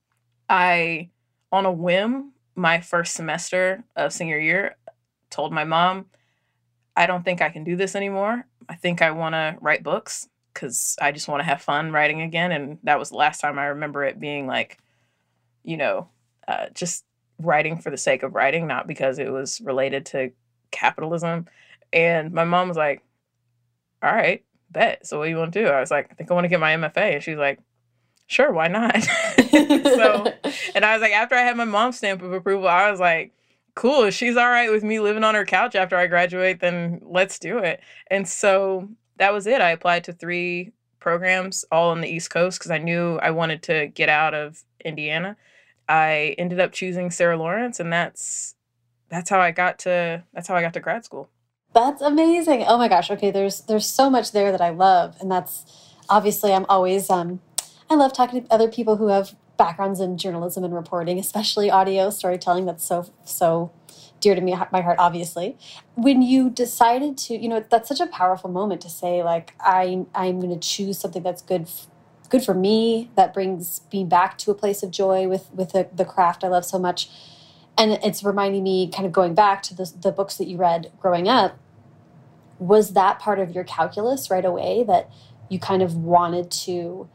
[0.48, 1.10] I,
[1.52, 4.76] on a whim, my first semester of senior year,
[5.34, 6.06] told my mom,
[6.96, 8.46] I don't think I can do this anymore.
[8.69, 12.22] I think I want to write books because I just want to have fun writing
[12.22, 12.52] again.
[12.52, 14.78] And that was the last time I remember it being like,
[15.63, 16.10] you know,
[16.48, 17.04] uh, just
[17.39, 20.32] writing for the sake of writing, not because it was related to
[20.72, 21.48] capitalism.
[21.91, 23.02] And my mom was like,
[24.04, 25.08] all right, bet.
[25.08, 25.67] So what do you want to do?
[25.67, 27.15] I was like, I think I want to get my MFA.
[27.15, 27.60] And she's like,
[28.28, 29.02] sure, why not?
[29.52, 30.34] so,
[30.76, 33.34] and I was like, after I had my mom's stamp of approval, I was like,
[33.76, 34.04] cool.
[34.04, 37.40] If she's all right with me living on her couch after I graduate, then let's
[37.40, 37.82] do it.
[38.08, 39.62] And so that was it.
[39.62, 43.62] I applied to three programs all on the East Coast because I knew I wanted
[43.64, 45.36] to get out of Indiana.
[45.88, 48.56] I ended up choosing Sarah Lawrence, and that's
[49.10, 51.30] that's how I got to that's how I got to grad school.
[51.74, 52.64] That's amazing.
[52.68, 53.12] Oh my gosh.
[53.12, 55.66] Okay, there's there's so much there that I love, and that's
[56.10, 57.42] obviously I'm always um
[57.90, 62.10] I love talking to other people who have backgrounds in journalism and reporting, especially audio
[62.10, 62.65] storytelling.
[62.65, 63.71] That's so so
[64.19, 64.97] dear to me, my heart.
[64.99, 65.58] Obviously,
[65.95, 70.06] when you decided to, you know, that's such a powerful moment to say, like, I
[70.13, 71.69] I'm going to choose something that's good.
[72.30, 73.12] Good for me.
[73.15, 76.49] That brings me back to a place of joy with with the, the craft I
[76.49, 77.10] love so much,
[77.78, 80.91] and it's reminding me, kind of going back to the the books that you read
[80.99, 81.58] growing up.
[82.60, 85.10] Was that part of your calculus right away that
[85.49, 87.10] you kind of wanted to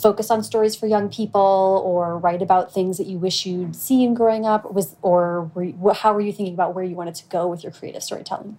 [0.00, 4.14] focus on stories for young people or write about things that you wish you'd seen
[4.14, 7.24] growing up was or were you, how were you thinking about where you wanted to
[7.26, 8.56] go with your creative storytelling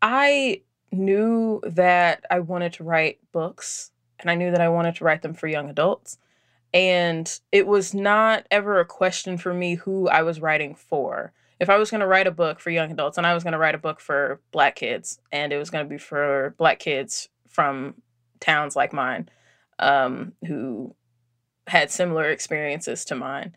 [0.00, 0.62] I
[0.92, 5.22] knew that I wanted to write books and I knew that I wanted to write
[5.22, 6.18] them for young adults.
[6.74, 11.32] And it was not ever a question for me who I was writing for.
[11.60, 13.52] if I was going to write a book for young adults and I was going
[13.52, 16.78] to write a book for black kids and it was going to be for black
[16.78, 17.94] kids from
[18.40, 19.28] towns like mine
[19.78, 20.94] um, who
[21.66, 23.54] had similar experiences to mine.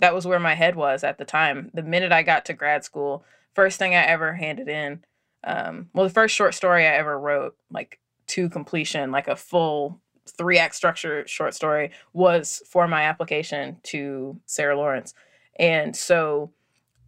[0.00, 1.70] That was where my head was at the time.
[1.74, 5.04] The minute I got to grad school, first thing I ever handed in,
[5.44, 10.00] um, well, the first short story I ever wrote, like to completion, like a full
[10.26, 15.14] three act structure short story, was for my application to Sarah Lawrence.
[15.58, 16.52] And so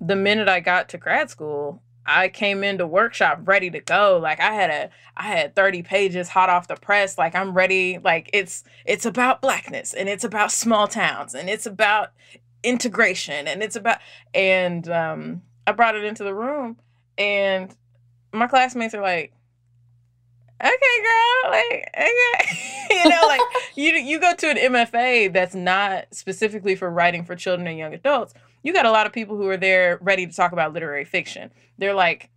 [0.00, 4.18] the minute I got to grad school, I came into workshop ready to go.
[4.20, 7.16] Like I had a I had 30 pages hot off the press.
[7.16, 7.98] Like I'm ready.
[7.98, 12.12] Like it's it's about blackness and it's about small towns and it's about
[12.62, 13.98] integration and it's about
[14.34, 16.76] and um I brought it into the room
[17.18, 17.74] and
[18.32, 19.32] my classmates are like
[20.62, 23.40] okay girl like okay you know like
[23.74, 27.94] you you go to an MFA that's not specifically for writing for children and young
[27.94, 31.04] adults you got a lot of people who are there ready to talk about literary
[31.04, 31.50] fiction.
[31.78, 32.30] They're like,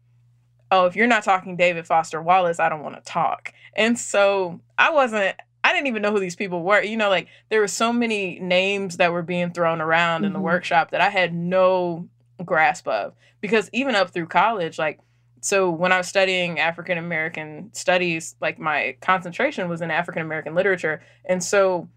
[0.72, 3.54] oh, if you're not talking David Foster Wallace, I don't want to talk.
[3.76, 6.82] And so I wasn't, I didn't even know who these people were.
[6.82, 10.26] You know, like there were so many names that were being thrown around mm-hmm.
[10.26, 10.46] in the mm-hmm.
[10.46, 12.08] workshop that I had no
[12.44, 13.14] grasp of.
[13.42, 15.00] Because even up through college, like,
[15.42, 20.56] so when I was studying African American studies, like my concentration was in African American
[20.56, 21.04] literature.
[21.26, 21.88] And so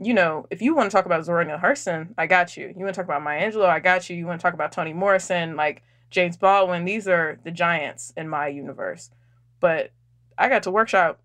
[0.00, 2.66] you know, if you want to talk about Zora Neale Hurston, I got you.
[2.76, 4.16] You want to talk about Maya Angelou, I got you.
[4.16, 5.82] You want to talk about Toni Morrison, like
[6.14, 9.10] James Baldwin, these are the giants in my universe.
[9.58, 9.90] But
[10.38, 11.20] I got to workshop.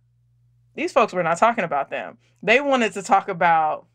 [0.75, 2.17] These folks were not talking about them.
[2.41, 3.85] They wanted to talk about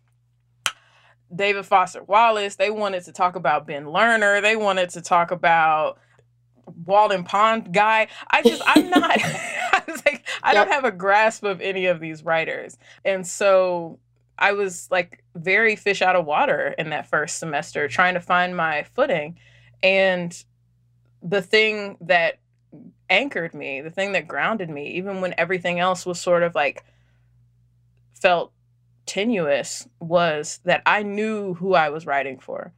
[1.35, 2.55] David Foster Wallace.
[2.55, 4.41] They wanted to talk about Ben Lerner.
[4.41, 5.99] They wanted to talk about
[6.87, 8.07] Walden Pond guy.
[8.31, 10.67] I just, I'm not, I was like, I yep.
[10.67, 12.79] don't have a grasp of any of these writers.
[13.05, 13.99] And so
[14.39, 18.57] I was like very fish out of water in that first semester, trying to find
[18.57, 19.39] my footing.
[19.83, 20.45] And
[21.23, 22.39] the thing that
[23.09, 26.85] anchored me, the thing that grounded me, even when everything else was sort of like
[28.15, 28.53] felt
[29.07, 32.73] tenuous, was that I knew who I was writing for.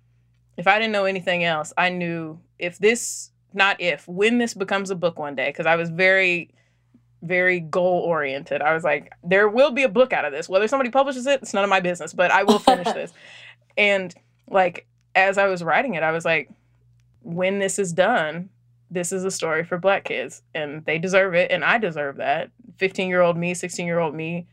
[0.56, 4.90] If I didn't know anything else, I knew if this, not if, when this becomes
[4.90, 6.50] a book one day, because I was very
[7.22, 8.62] very goal oriented.
[8.62, 10.48] I was like, there will be a book out of this.
[10.48, 13.12] Whether somebody publishes it, it's none of my business, but I will finish this.
[13.76, 14.14] And
[14.48, 16.50] like as I was writing it, I was like,
[17.22, 18.50] when this is done,
[18.90, 22.50] this is a story for black kids and they deserve it and I deserve that.
[22.78, 24.46] 15-year-old me, 16-year-old me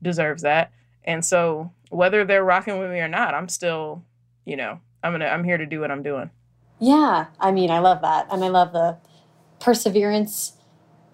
[0.00, 0.72] deserves that.
[1.04, 4.02] And so whether they're rocking with me or not, I'm still,
[4.44, 6.30] you know, I'm to I'm here to do what I'm doing.
[6.80, 8.26] Yeah, I mean, I love that.
[8.30, 8.96] And I love the
[9.60, 10.53] perseverance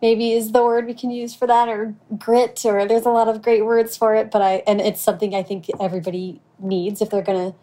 [0.03, 3.29] maybe is the word we can use for that or grit or there's a lot
[3.29, 7.11] of great words for it but i and it's something i think everybody needs if
[7.11, 7.59] they're going to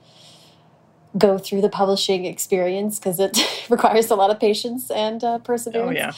[1.18, 3.38] go through the publishing experience because it
[3.70, 5.90] requires a lot of patience and uh, perseverance.
[5.90, 6.12] Oh, yeah.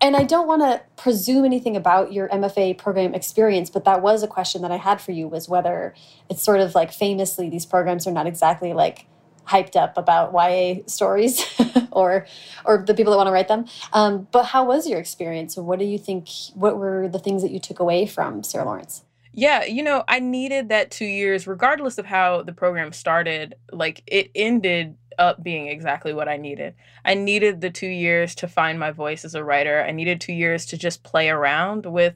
[0.00, 4.22] And I don't want to presume anything about your MFA program experience, but that was
[4.22, 5.94] a question that I had for you was whether
[6.28, 9.06] it's sort of like famously these programs are not exactly like
[9.46, 11.44] hyped up about YA stories
[11.90, 12.26] or
[12.64, 13.66] or the people that want to write them.
[13.92, 15.56] Um, but how was your experience?
[15.56, 16.28] What do you think?
[16.54, 19.04] What were the things that you took away from Sarah Lawrence?
[19.34, 23.54] Yeah, you know, I needed that two years, regardless of how the program started.
[23.72, 26.74] Like it ended up being exactly what I needed.
[27.04, 29.82] I needed the two years to find my voice as a writer.
[29.82, 32.14] I needed two years to just play around with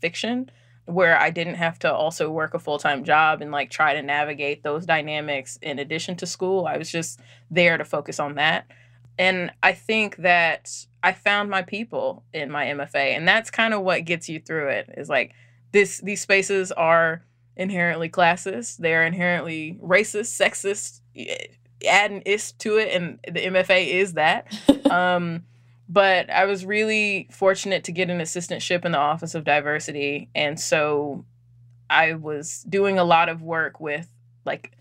[0.00, 0.50] fiction
[0.86, 4.02] where I didn't have to also work a full time job and like try to
[4.02, 6.66] navigate those dynamics in addition to school.
[6.66, 8.66] I was just there to focus on that.
[9.18, 13.82] And I think that I found my people in my MFA, and that's kind of
[13.82, 14.92] what gets you through it.
[14.96, 15.34] Is like
[15.72, 17.22] this these spaces are
[17.56, 21.00] inherently classist, they're inherently racist, sexist,
[21.86, 24.52] add an is to it, and the MFA is that.
[24.90, 25.44] um,
[25.92, 30.30] but I was really fortunate to get an assistantship in the Office of Diversity.
[30.34, 31.26] And so
[31.90, 34.08] I was doing a lot of work with
[34.46, 34.72] like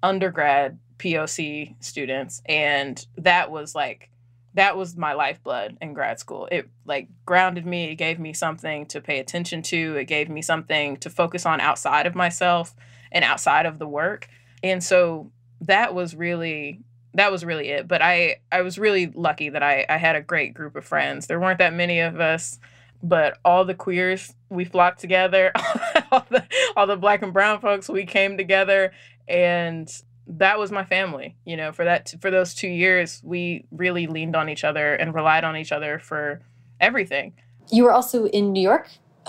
[0.00, 2.40] undergrad POC students.
[2.46, 4.10] And that was like,
[4.54, 6.48] that was my lifeblood in grad school.
[6.52, 7.90] It like grounded me.
[7.90, 9.96] It gave me something to pay attention to.
[9.96, 12.76] It gave me something to focus on outside of myself
[13.10, 14.28] and outside of the work.
[14.62, 16.78] And so that was really
[17.14, 17.88] that was really it.
[17.88, 21.26] But I I was really lucky that I I had a great group of friends.
[21.26, 22.58] There weren't that many of us,
[23.02, 25.52] but all the queers we flocked together.
[26.12, 26.44] all the
[26.76, 28.92] all the black and brown folks we came together
[29.28, 34.06] and that was my family you know for that for those two years we really
[34.06, 36.40] leaned on each other and relied on each other for
[36.80, 37.32] everything
[37.70, 38.88] you were also in new york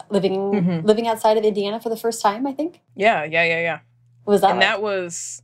[0.10, 0.86] living mm-hmm.
[0.86, 3.80] living outside of indiana for the first time i think yeah yeah yeah yeah
[4.24, 4.68] what was that and like?
[4.68, 5.42] that was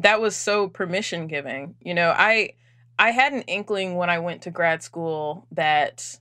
[0.00, 1.74] that was so permission giving.
[1.80, 2.54] You know, I
[2.98, 6.18] I had an inkling when I went to grad school that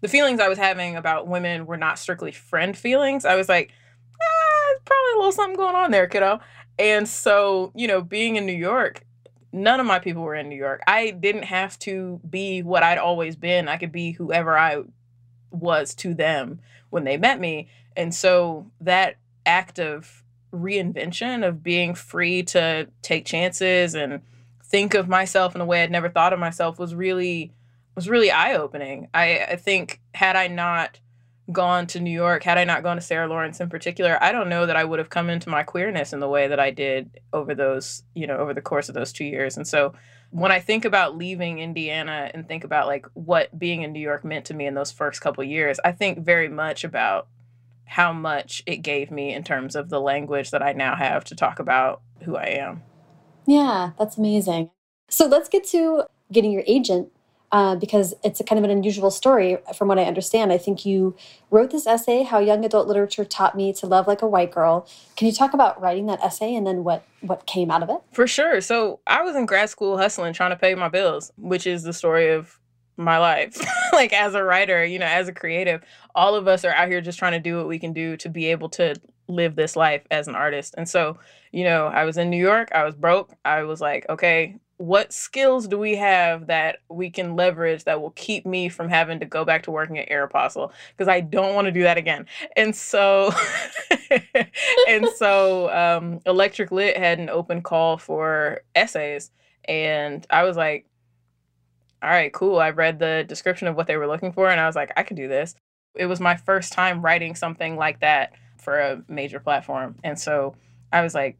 [0.00, 3.24] the feelings I was having about women were not strictly friend feelings.
[3.24, 3.72] I was like,
[4.14, 6.40] ah, probably a little something going on there, kiddo.
[6.78, 9.02] And so, you know, being in New York,
[9.52, 10.82] none of my people were in New York.
[10.86, 13.68] I didn't have to be what I'd always been.
[13.68, 14.82] I could be whoever I
[15.50, 17.68] was to them when they met me.
[17.96, 20.22] And so that act of
[20.56, 24.20] reinvention of being free to take chances and
[24.64, 27.52] think of myself in a way I'd never thought of myself was really
[27.94, 29.08] was really eye opening.
[29.14, 31.00] I, I think had I not
[31.50, 34.48] gone to New York, had I not gone to Sarah Lawrence in particular, I don't
[34.48, 37.20] know that I would have come into my queerness in the way that I did
[37.32, 39.56] over those, you know, over the course of those two years.
[39.56, 39.94] And so
[40.30, 44.24] when I think about leaving Indiana and think about like what being in New York
[44.24, 47.28] meant to me in those first couple years, I think very much about
[47.86, 51.34] how much it gave me in terms of the language that I now have to
[51.34, 52.82] talk about who I am.
[53.46, 54.70] Yeah, that's amazing.
[55.08, 57.08] So let's get to getting your agent
[57.52, 60.52] uh, because it's a kind of an unusual story from what I understand.
[60.52, 61.16] I think you
[61.50, 64.86] wrote this essay, How Young Adult Literature Taught Me to Love Like a White Girl.
[65.16, 67.98] Can you talk about writing that essay and then what, what came out of it?
[68.12, 68.60] For sure.
[68.60, 71.92] So I was in grad school hustling, trying to pay my bills, which is the
[71.92, 72.58] story of
[72.96, 73.60] my life.
[73.92, 75.82] like as a writer, you know, as a creative,
[76.14, 78.28] all of us are out here just trying to do what we can do to
[78.28, 78.94] be able to
[79.28, 80.74] live this life as an artist.
[80.76, 81.18] And so,
[81.52, 83.32] you know, I was in New York, I was broke.
[83.44, 88.10] I was like, okay, what skills do we have that we can leverage that will
[88.10, 91.66] keep me from having to go back to working at Aeropostale because I don't want
[91.66, 92.26] to do that again.
[92.56, 93.32] And so,
[94.88, 99.30] and so, um, Electric Lit had an open call for essays,
[99.66, 100.86] and I was like,
[102.02, 104.66] "All right, cool." I read the description of what they were looking for, and I
[104.66, 105.54] was like, "I could do this."
[105.94, 110.54] It was my first time writing something like that for a major platform, and so
[110.92, 111.36] I was like,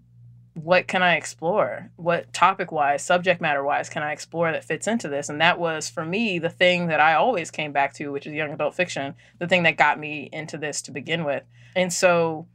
[0.57, 1.91] what can I explore?
[1.97, 5.29] What topic wise, subject matter wise, can I explore that fits into this?
[5.29, 8.33] And that was for me the thing that I always came back to, which is
[8.33, 11.43] young adult fiction, the thing that got me into this to begin with.
[11.75, 12.47] And so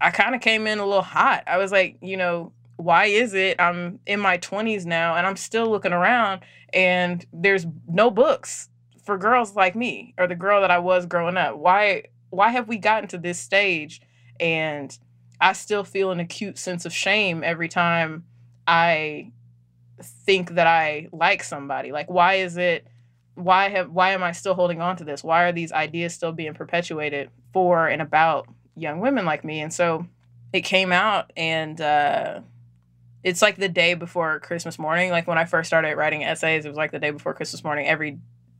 [0.00, 1.44] I kind of came in a little hot.
[1.46, 5.36] I was like, you know, why is it I'm in my 20s now and I'm
[5.36, 6.40] still looking around
[6.72, 8.68] and there's no books
[9.04, 11.56] for girls like me or the girl that I was growing up?
[11.56, 14.00] Why why have we gotten to this stage
[14.40, 14.96] and
[15.40, 18.24] I still feel an acute sense of shame every time
[18.66, 19.32] I
[20.02, 21.92] think that I like somebody.
[21.92, 22.86] Like why is it
[23.34, 25.22] why have why am I still holding on to this?
[25.22, 29.60] Why are these ideas still being perpetuated for and about young women like me?
[29.60, 30.06] And so
[30.52, 32.40] it came out and uh
[33.24, 35.10] it's like the day before Christmas morning.
[35.10, 37.86] Like when I first started writing essays, it was like the day before Christmas morning.
[37.86, 38.18] Every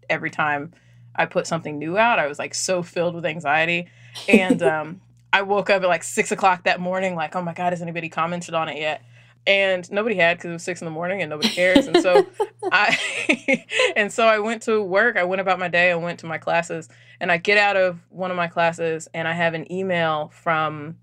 [0.09, 0.73] every time
[1.15, 3.89] I put something new out, I was like so filled with anxiety.
[4.27, 5.01] And um
[5.33, 8.09] I woke up at like six o'clock that morning, like, oh my God, has anybody
[8.09, 9.03] commented on it yet?
[9.47, 11.87] And nobody had because it was six in the morning and nobody cares.
[11.87, 12.27] And so
[12.73, 15.19] I and so I went to work.
[15.19, 15.91] I went about my day.
[15.91, 16.89] I went to my classes,
[17.21, 20.97] and I get out of one of my classes, and I have an email from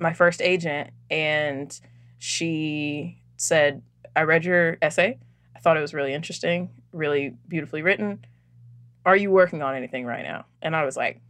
[0.00, 1.78] my first agent, and
[2.18, 3.82] she said,
[4.14, 5.18] "I read your essay.
[5.54, 8.24] I thought it was really interesting, really beautifully written.
[9.04, 11.20] Are you working on anything right now?" And I was like,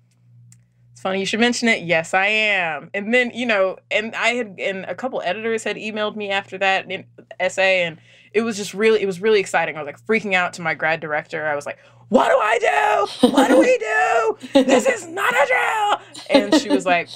[0.96, 1.83] it's funny you should mention it.
[1.83, 2.90] Yes, I am.
[2.94, 6.57] And then, you know, and I had and a couple editors had emailed me after
[6.57, 6.90] that
[7.38, 7.99] essay and
[8.33, 9.77] it was just really it was really exciting.
[9.77, 11.46] I was like freaking out to my grad director.
[11.46, 13.29] I was like, "What do I do?
[13.29, 14.64] What do we do?
[14.64, 17.11] This is not a drill." And she was like,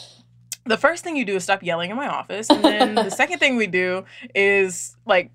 [0.64, 3.38] "The first thing you do is stop yelling in my office, and then the second
[3.38, 5.30] thing we do is like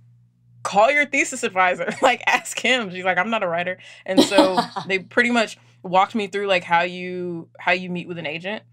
[0.64, 4.60] call your thesis advisor, like ask him." She's like, "I'm not a writer." And so
[4.88, 8.64] they pretty much walked me through like how you how you meet with an agent.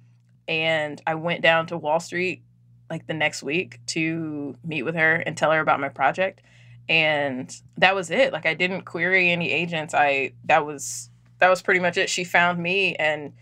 [0.48, 2.42] And I went down to Wall Street
[2.90, 6.42] like the next week to meet with her and tell her about my project.
[6.88, 8.32] And that was it.
[8.32, 9.94] Like I didn't query any agents.
[9.94, 12.10] I that was that was pretty much it.
[12.10, 13.32] She found me and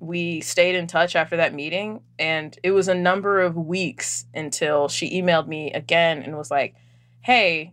[0.00, 4.88] we stayed in touch after that meeting and it was a number of weeks until
[4.88, 6.74] she emailed me again and was like
[7.20, 7.72] hey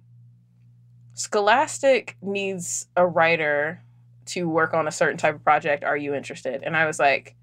[1.14, 3.84] Scholastic needs a writer
[4.26, 5.84] to work on a certain type of project.
[5.84, 6.64] Are you interested?
[6.64, 7.36] And I was like,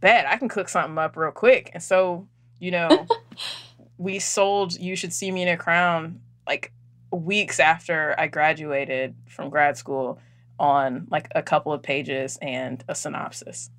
[0.00, 1.70] bet I can cook something up real quick.
[1.74, 2.26] And so,
[2.58, 3.06] you know,
[3.98, 6.72] we sold You Should See Me in a Crown like
[7.12, 10.18] weeks after I graduated from grad school
[10.58, 13.70] on like a couple of pages and a synopsis.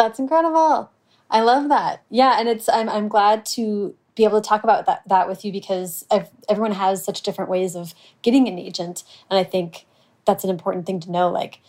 [0.00, 0.90] That's incredible.
[1.28, 2.04] I love that.
[2.08, 5.44] Yeah, and it's I'm I'm glad to be able to talk about that that with
[5.44, 6.06] you because
[6.48, 9.84] everyone has such different ways of getting an agent, and I think
[10.24, 11.28] that's an important thing to know.
[11.28, 11.60] Like,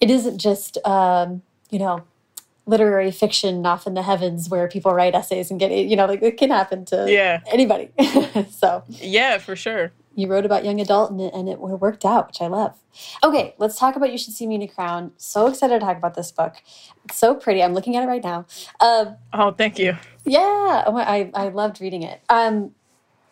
[0.00, 2.04] it isn't just, um, you know,
[2.64, 6.06] literary fiction off in the heavens where people write essays and get it, you know,
[6.06, 7.40] like it can happen to yeah.
[7.48, 7.90] anybody.
[8.50, 9.90] so, yeah, for sure.
[10.14, 12.74] You wrote about young adult and it, and it worked out, which I love.
[13.22, 15.12] Okay, let's talk about You Should See Me in a Crown.
[15.16, 16.56] So excited to talk about this book.
[17.04, 17.62] It's so pretty.
[17.62, 18.46] I'm looking at it right now.
[18.80, 19.96] Uh, oh, thank you.
[20.24, 22.20] Yeah, oh, I, I loved reading it.
[22.28, 22.74] Um,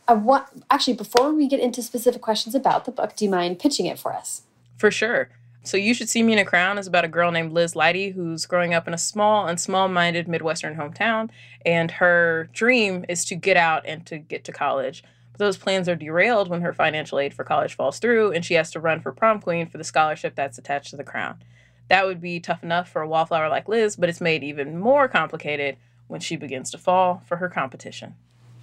[0.09, 3.59] I want actually before we get into specific questions about the book, do you mind
[3.59, 4.43] pitching it for us?
[4.77, 5.31] For sure.
[5.65, 8.13] So You Should See Me in a Crown is about a girl named Liz Lighty
[8.13, 11.31] who's growing up in a small and small-minded Midwestern hometown,
[11.65, 15.05] and her dream is to get out and to get to college.
[15.43, 18.71] Those plans are derailed when her financial aid for college falls through, and she has
[18.71, 21.43] to run for prom queen for the scholarship that's attached to the crown.
[21.89, 25.09] That would be tough enough for a wallflower like Liz, but it's made even more
[25.09, 28.15] complicated when she begins to fall for her competition.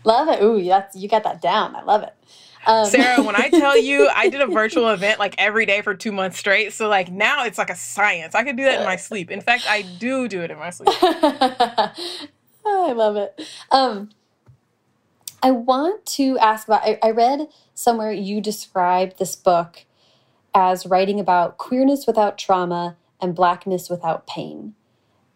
[0.06, 0.42] Love it.
[0.42, 0.70] Ooh, you
[1.10, 1.76] got that down.
[1.76, 2.14] I love it.
[2.66, 2.86] Um.
[2.86, 6.14] Sarah, when I tell you I did a virtual event like every day for two
[6.14, 8.36] months straight, so like now it's like a science.
[8.36, 9.32] I could do that in my sleep.
[9.32, 10.88] In fact, I do do it in my sleep.
[12.66, 13.38] I love it.
[13.70, 14.12] Um,
[15.42, 16.84] I want to ask about.
[16.84, 19.86] I, I read somewhere you described this book
[20.54, 24.74] as writing about queerness without trauma and blackness without pain,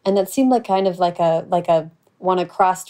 [0.06, 2.86] and that seemed like kind of like a like a want to cross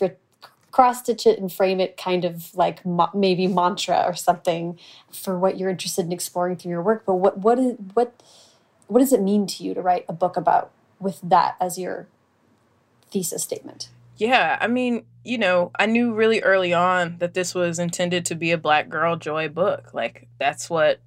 [0.72, 4.78] cross stitch it and frame it kind of like mo maybe mantra or something
[5.12, 7.04] for what you're interested in exploring through your work.
[7.06, 8.22] But what what is what
[8.88, 12.08] what does it mean to you to write a book about with that as your
[13.12, 13.90] thesis statement?
[14.18, 18.36] Yeah, I mean, you know, I knew really early on that this was intended to
[18.36, 19.94] be a black girl joy book.
[19.94, 21.02] Like that's what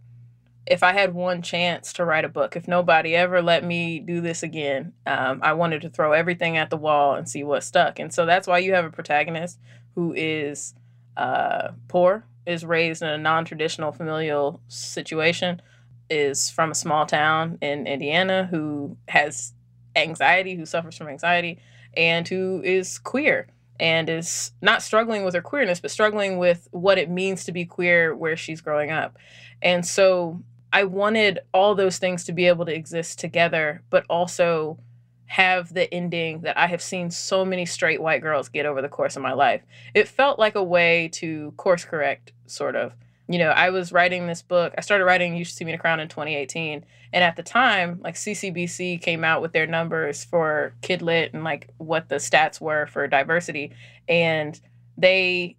[0.66, 4.20] if I had one chance to write a book, if nobody ever let me do
[4.20, 8.00] this again, um, I wanted to throw everything at the wall and see what stuck.
[8.00, 9.60] And so that's why you have a protagonist
[9.94, 10.74] who is
[11.16, 15.62] uh, poor, is raised in a non traditional familial situation,
[16.10, 19.54] is from a small town in Indiana, who has
[19.94, 21.60] anxiety, who suffers from anxiety,
[21.96, 26.98] and who is queer and is not struggling with her queerness, but struggling with what
[26.98, 29.16] it means to be queer where she's growing up.
[29.62, 30.42] And so
[30.72, 34.78] I wanted all those things to be able to exist together, but also
[35.26, 38.88] have the ending that I have seen so many straight white girls get over the
[38.88, 39.62] course of my life.
[39.92, 42.92] It felt like a way to course correct, sort of.
[43.28, 44.74] You know, I was writing this book.
[44.78, 46.84] I started writing You Should See Me in a Crown in 2018.
[47.12, 51.70] And at the time, like CCBC came out with their numbers for Kidlit and like
[51.78, 53.72] what the stats were for diversity.
[54.08, 54.60] And
[54.96, 55.56] they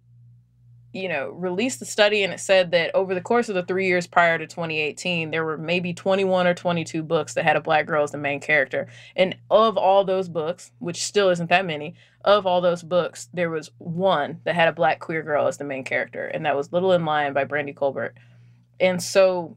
[0.98, 3.86] you know, released the study and it said that over the course of the three
[3.86, 7.86] years prior to 2018, there were maybe 21 or 22 books that had a black
[7.86, 8.88] girl as the main character.
[9.14, 11.94] And of all those books, which still isn't that many,
[12.24, 15.64] of all those books, there was one that had a black queer girl as the
[15.64, 18.14] main character, and that was Little and Lion by Brandy Colbert.
[18.80, 19.56] And so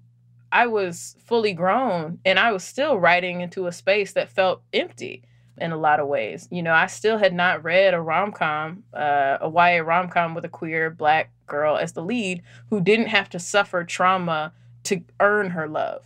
[0.52, 5.24] I was fully grown and I was still writing into a space that felt empty
[5.58, 6.48] in a lot of ways.
[6.52, 10.34] You know, I still had not read a rom com, uh, a YA rom com
[10.34, 15.02] with a queer black girl as the lead who didn't have to suffer trauma to
[15.20, 16.04] earn her love.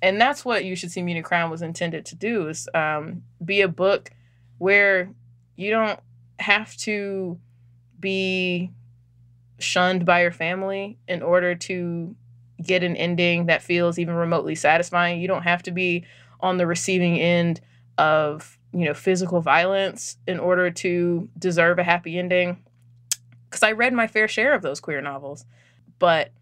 [0.00, 2.68] And that's what You Should See Me in a Crown was intended to do is
[2.74, 4.10] um, be a book
[4.58, 5.10] where
[5.56, 6.00] you don't
[6.38, 7.38] have to
[8.00, 8.70] be
[9.60, 12.16] shunned by your family in order to
[12.62, 15.20] get an ending that feels even remotely satisfying.
[15.20, 16.04] You don't have to be
[16.40, 17.60] on the receiving end
[17.96, 22.62] of you know, physical violence in order to deserve a happy ending.
[23.48, 25.44] Because I read my fair share of those queer novels.
[25.98, 26.32] But,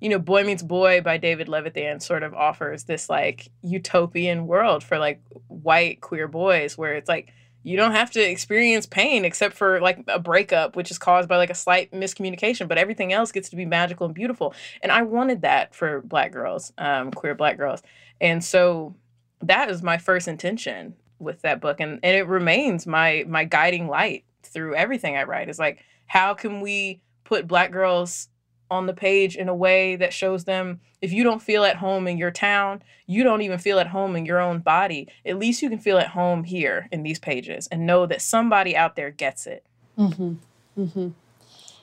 [0.00, 4.84] you know, Boy Meets Boy by David Levithan sort of offers this like utopian world
[4.84, 7.32] for like white queer boys where it's like,
[7.64, 11.36] you don't have to experience pain except for like a breakup, which is caused by
[11.36, 14.54] like a slight miscommunication, but everything else gets to be magical and beautiful.
[14.82, 17.82] And I wanted that for black girls, um, queer black girls.
[18.20, 18.94] And so
[19.40, 23.88] that is my first intention with that book and and it remains my my guiding
[23.88, 28.28] light through everything I write is like how can we put black girls
[28.70, 32.08] on the page in a way that shows them if you don't feel at home
[32.08, 35.08] in your town, you don't even feel at home in your own body.
[35.24, 38.76] At least you can feel at home here in these pages and know that somebody
[38.76, 39.64] out there gets it.
[39.96, 40.34] Mm-hmm.
[40.78, 41.08] Mm-hmm.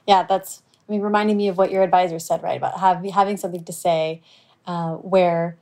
[0.08, 2.58] Yeah, that's I mean reminding me of what your advisor said, right?
[2.58, 4.22] About have, having something to say
[4.68, 5.58] uh, where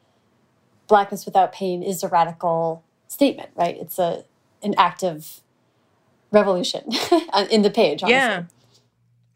[0.88, 2.84] blackness without pain is a radical
[3.14, 3.78] statement, right?
[3.80, 4.26] It's a
[4.64, 5.42] an act of
[6.32, 6.84] revolution
[7.52, 8.02] in the page.
[8.02, 8.14] Honestly.
[8.14, 8.44] Yeah,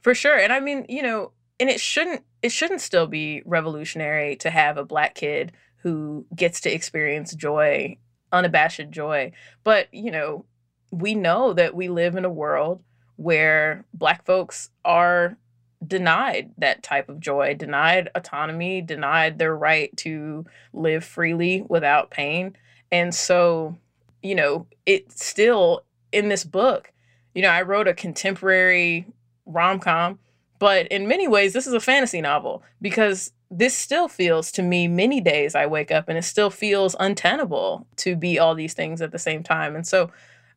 [0.02, 0.38] for sure.
[0.38, 4.78] And I mean, you know, and it shouldn't it shouldn't still be revolutionary to have
[4.78, 7.98] a black kid who gets to experience joy,
[8.32, 9.32] unabashed joy.
[9.64, 10.46] But you know,
[10.92, 12.84] we know that we live in a world
[13.16, 15.38] where black folks are
[15.86, 22.56] denied that type of joy, denied autonomy, denied their right to live freely without pain.
[22.92, 23.78] And so,
[24.22, 26.92] you know, it's still in this book.
[27.34, 29.06] You know, I wrote a contemporary
[29.46, 30.20] rom com,
[30.60, 34.88] But in many ways, this is a fantasy novel because this still feels to me
[34.88, 39.02] many days I wake up and it still feels untenable to be all these things
[39.02, 39.76] at the same time.
[39.76, 40.12] And so,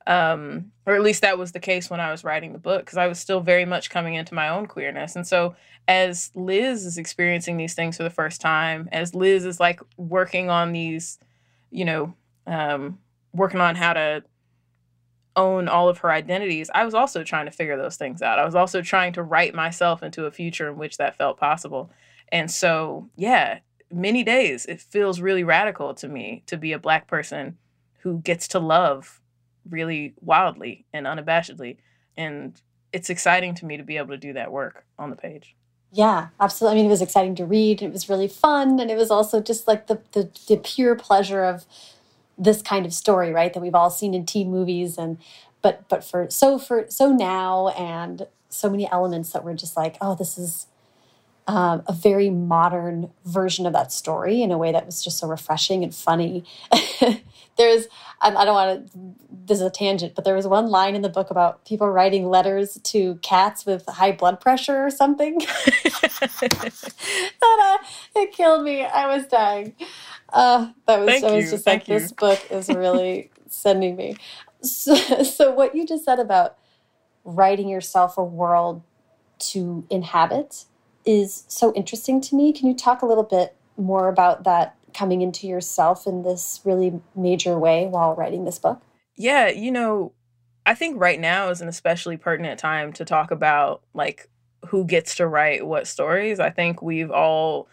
[0.07, 2.99] um, or at least that was the case when I was writing the book because
[2.99, 5.15] I was still very much coming into my own queerness.
[5.15, 5.55] And so,
[5.87, 10.51] as Liz is experiencing these things for the first time, as Liz is like working
[10.51, 11.19] on these,
[11.71, 12.15] you know,
[12.51, 12.99] um,
[13.33, 14.25] working on how to
[15.37, 18.39] own all of her identities, I was also trying to figure those things out.
[18.39, 21.91] I was also trying to write myself into a future in which that felt possible.
[22.33, 27.07] And so, yeah, many days it feels really radical to me to be a black
[27.07, 27.57] person
[28.01, 29.21] who gets to love
[29.69, 31.77] really wildly and unabashedly.
[32.17, 32.61] And
[32.93, 35.55] it's exciting to me to be able to do that work on the page.
[35.93, 36.79] Yeah, absolutely.
[36.79, 37.83] I mean, it was exciting to read.
[37.83, 38.81] It was really fun.
[38.81, 41.67] And it was also just like the, the, the pure pleasure of
[42.41, 43.53] this kind of story, right?
[43.53, 45.19] That we've all seen in teen movies and
[45.63, 49.97] but but for so for so now and so many elements that we're just like,
[50.01, 50.67] oh, this is
[51.47, 55.27] um, a very modern version of that story in a way that was just so
[55.27, 56.45] refreshing and funny.
[57.57, 57.89] There's,
[58.21, 58.99] I, I don't want to,
[59.47, 62.29] this is a tangent, but there was one line in the book about people writing
[62.29, 65.39] letters to cats with high blood pressure or something.
[66.21, 66.41] that
[67.43, 67.79] uh,
[68.15, 68.85] it killed me.
[68.85, 69.75] I was dying.
[70.33, 71.51] Uh, that was, Thank I was you.
[71.51, 71.99] just Thank like, you.
[71.99, 74.17] this book is really sending me.
[74.63, 76.57] So, so, what you just said about
[77.25, 78.83] writing yourself a world
[79.39, 80.65] to inhabit
[81.05, 82.53] is so interesting to me.
[82.53, 87.01] Can you talk a little bit more about that coming into yourself in this really
[87.15, 88.83] major way while writing this book?
[89.17, 90.13] Yeah, you know,
[90.67, 94.29] I think right now is an especially pertinent time to talk about like
[94.67, 96.39] who gets to write what stories.
[96.39, 97.69] I think we've all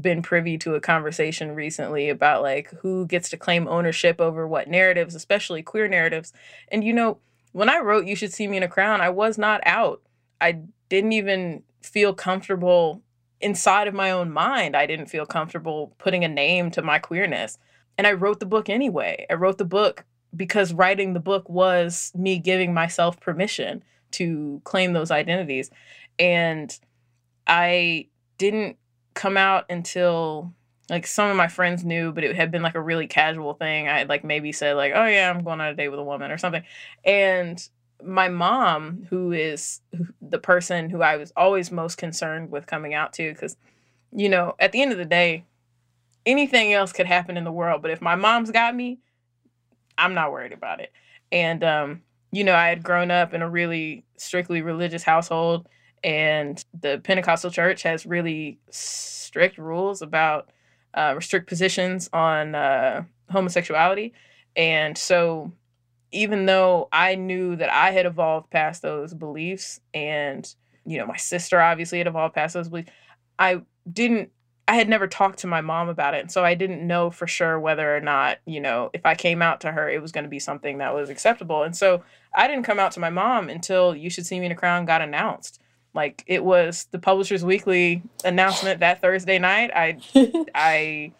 [0.00, 4.68] been privy to a conversation recently about like who gets to claim ownership over what
[4.68, 6.32] narratives, especially queer narratives.
[6.68, 7.18] And you know,
[7.52, 10.02] when I wrote You Should See Me in a Crown, I was not out.
[10.40, 13.02] I didn't even feel comfortable
[13.40, 14.76] inside of my own mind.
[14.76, 17.58] I didn't feel comfortable putting a name to my queerness.
[17.98, 19.26] And I wrote the book anyway.
[19.28, 24.92] I wrote the book because writing the book was me giving myself permission to claim
[24.92, 25.70] those identities.
[26.18, 26.78] And
[27.46, 28.06] I
[28.38, 28.76] didn't
[29.14, 30.52] come out until
[30.90, 33.88] like some of my friends knew, but it had been like a really casual thing.
[33.88, 36.04] I had like maybe said like, "Oh yeah, I'm going on a date with a
[36.04, 36.62] woman" or something.
[37.04, 37.66] And
[38.04, 39.80] my mom, who is
[40.20, 43.56] the person who I was always most concerned with coming out to, because
[44.12, 45.44] you know, at the end of the day,
[46.26, 48.98] anything else could happen in the world, but if my mom's got me,
[49.96, 50.92] I'm not worried about it.
[51.30, 52.02] And um,
[52.32, 55.68] you know, I had grown up in a really strictly religious household
[56.04, 60.50] and the Pentecostal church has really strict rules about
[60.94, 64.12] uh, restrict positions on uh, homosexuality.
[64.56, 65.52] And so,
[66.10, 70.52] even though I knew that I had evolved past those beliefs, and
[70.84, 72.90] you know, my sister obviously had evolved past those beliefs,
[73.38, 74.30] I didn't.
[74.68, 77.26] I had never talked to my mom about it, and so I didn't know for
[77.26, 80.24] sure whether or not, you know, if I came out to her, it was going
[80.24, 81.64] to be something that was acceptable.
[81.64, 84.52] And so I didn't come out to my mom until You Should See Me in
[84.52, 85.61] a Crown got announced
[85.94, 89.70] like it was the Publishers Weekly announcement that Thursday night.
[89.74, 89.98] I
[90.54, 91.12] I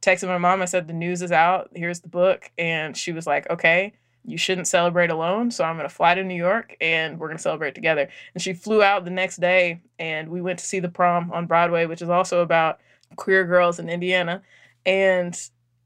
[0.00, 0.62] texted my mom.
[0.62, 1.70] I said the news is out.
[1.74, 3.92] Here's the book, and she was like, "Okay,
[4.24, 5.50] you shouldn't celebrate alone.
[5.50, 8.82] So I'm gonna fly to New York, and we're gonna celebrate together." And she flew
[8.82, 12.10] out the next day, and we went to see the prom on Broadway, which is
[12.10, 12.80] also about
[13.16, 14.42] queer girls in Indiana.
[14.86, 15.38] And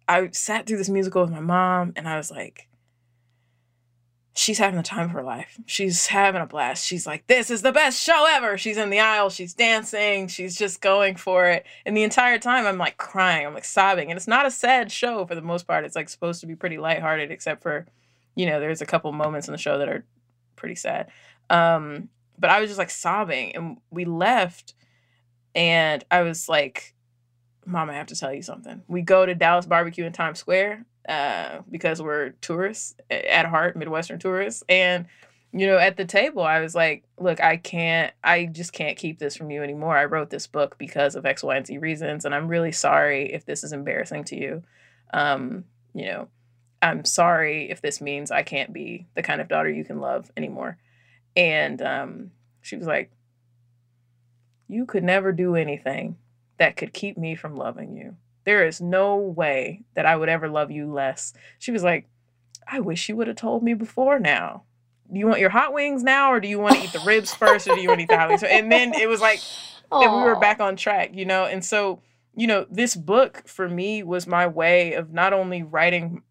[0.08, 2.68] I sat through this musical with my mom, and I was like,
[4.36, 5.58] she's having the time of her life.
[5.64, 6.84] She's having a blast.
[6.84, 8.58] She's like, this is the best show ever.
[8.58, 11.64] She's in the aisle, she's dancing, she's just going for it.
[11.86, 14.10] And the entire time I'm like crying, I'm like sobbing.
[14.10, 15.84] And it's not a sad show for the most part.
[15.84, 17.86] It's like supposed to be pretty lighthearted, except for,
[18.34, 20.04] you know, there's a couple moments in the show that are
[20.54, 21.08] pretty sad.
[21.48, 23.56] Um, but I was just like sobbing.
[23.56, 24.74] And we left,
[25.54, 26.94] and I was like,
[27.64, 28.82] Mom, I have to tell you something.
[28.86, 34.18] We go to Dallas Barbecue in Times Square uh, because we're tourists at heart, Midwestern
[34.18, 34.62] tourists.
[34.68, 35.06] And,
[35.52, 39.18] you know, at the table, I was like, look, I can't, I just can't keep
[39.18, 39.96] this from you anymore.
[39.96, 42.24] I wrote this book because of X, Y, and Z reasons.
[42.24, 44.62] And I'm really sorry if this is embarrassing to you.
[45.12, 46.28] Um, you know,
[46.82, 50.30] I'm sorry if this means I can't be the kind of daughter you can love
[50.36, 50.78] anymore.
[51.36, 52.30] And um,
[52.60, 53.10] she was like,
[54.68, 56.16] You could never do anything
[56.58, 58.16] that could keep me from loving you.
[58.46, 61.34] There is no way that I would ever love you less.
[61.58, 62.08] She was like,
[62.66, 64.62] I wish you would have told me before now.
[65.12, 67.34] Do you want your hot wings now, or do you want to eat the ribs
[67.34, 68.42] first, or do you want to eat the hot wings?
[68.42, 69.40] And then it was like,
[69.92, 71.44] and we were back on track, you know?
[71.44, 72.00] And so,
[72.36, 76.22] you know, this book for me was my way of not only writing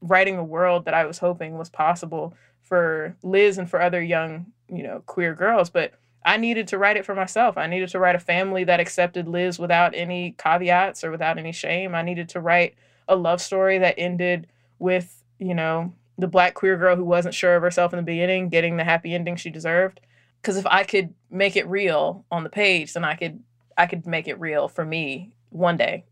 [0.00, 4.46] writing a world that I was hoping was possible for Liz and for other young,
[4.68, 5.94] you know, queer girls, but
[6.24, 7.56] I needed to write it for myself.
[7.56, 11.52] I needed to write a family that accepted Liz without any caveats or without any
[11.52, 11.94] shame.
[11.94, 12.74] I needed to write
[13.08, 14.48] a love story that ended
[14.78, 18.48] with, you know, the black queer girl who wasn't sure of herself in the beginning
[18.48, 20.00] getting the happy ending she deserved.
[20.40, 23.42] Because if I could make it real on the page, then I could
[23.76, 26.04] I could make it real for me one day.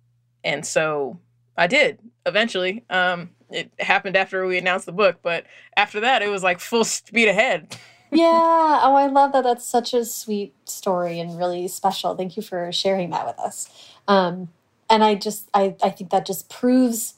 [0.42, 1.18] And so
[1.56, 2.84] I did eventually.
[2.90, 5.44] Um, it happened after we announced the book, but
[5.76, 7.76] after that, it was like full speed ahead.
[8.10, 8.80] yeah.
[8.82, 9.44] Oh, I love that.
[9.44, 12.14] That's such a sweet story and really special.
[12.16, 13.70] Thank you for sharing that with us.
[14.08, 14.48] Um,
[14.90, 17.14] and I just, I, I think that just proves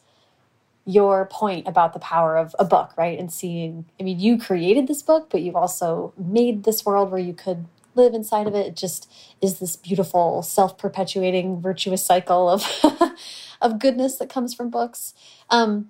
[0.86, 3.18] your point about the power of a book, right?
[3.18, 7.20] And seeing, I mean, you created this book, but you've also made this world where
[7.20, 7.66] you could
[7.96, 8.66] live inside of it.
[8.66, 9.10] It just
[9.42, 12.64] is this beautiful, self perpetuating, virtuous cycle of,
[13.60, 15.12] of goodness that comes from books.
[15.50, 15.88] Um,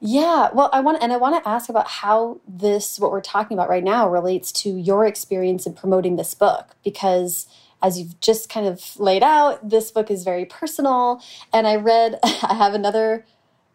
[0.00, 3.56] yeah, well, I want and I want to ask about how this what we're talking
[3.56, 7.46] about right now relates to your experience in promoting this book because
[7.82, 11.22] as you've just kind of laid out, this book is very personal.
[11.52, 13.24] And I read, I have another,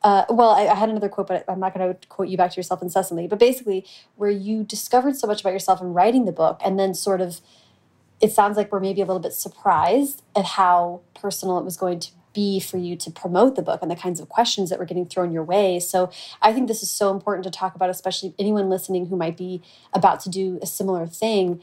[0.04, 2.52] uh, well, I, I, had another quote, but I'm not going to quote you back
[2.52, 3.28] to yourself incessantly.
[3.28, 6.94] But basically, where you discovered so much about yourself in writing the book, and then
[6.94, 7.42] sort of,
[8.22, 12.00] it sounds like we're maybe a little bit surprised at how personal it was going
[12.02, 14.86] to be for you to promote the book and the kinds of questions that were
[14.86, 15.80] getting thrown your way.
[15.80, 16.12] So
[16.42, 19.64] I think this is so important to talk about, especially anyone listening who might be
[19.94, 21.62] about to do a similar thing.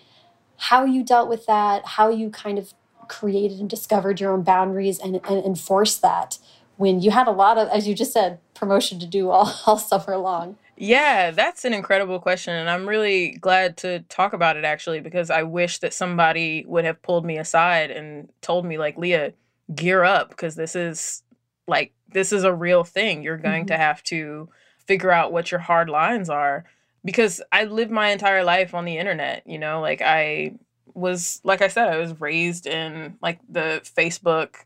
[0.57, 2.75] How you dealt with that, how you kind of
[3.07, 6.39] created and discovered your own boundaries and, and enforced that
[6.77, 9.79] when you had a lot of, as you just said, promotion to do all, all
[9.79, 10.57] summer long.
[10.77, 12.55] Yeah, that's an incredible question.
[12.55, 16.85] And I'm really glad to talk about it actually, because I wish that somebody would
[16.85, 19.33] have pulled me aside and told me, like, Leah,
[19.75, 21.23] gear up because this is
[21.67, 23.23] like this is a real thing.
[23.23, 23.75] You're going mm-hmm.
[23.75, 24.49] to have to
[24.87, 26.65] figure out what your hard lines are
[27.05, 30.55] because I lived my entire life on the internet, you know, like I
[30.95, 34.57] was like I said I was raised in like the Facebook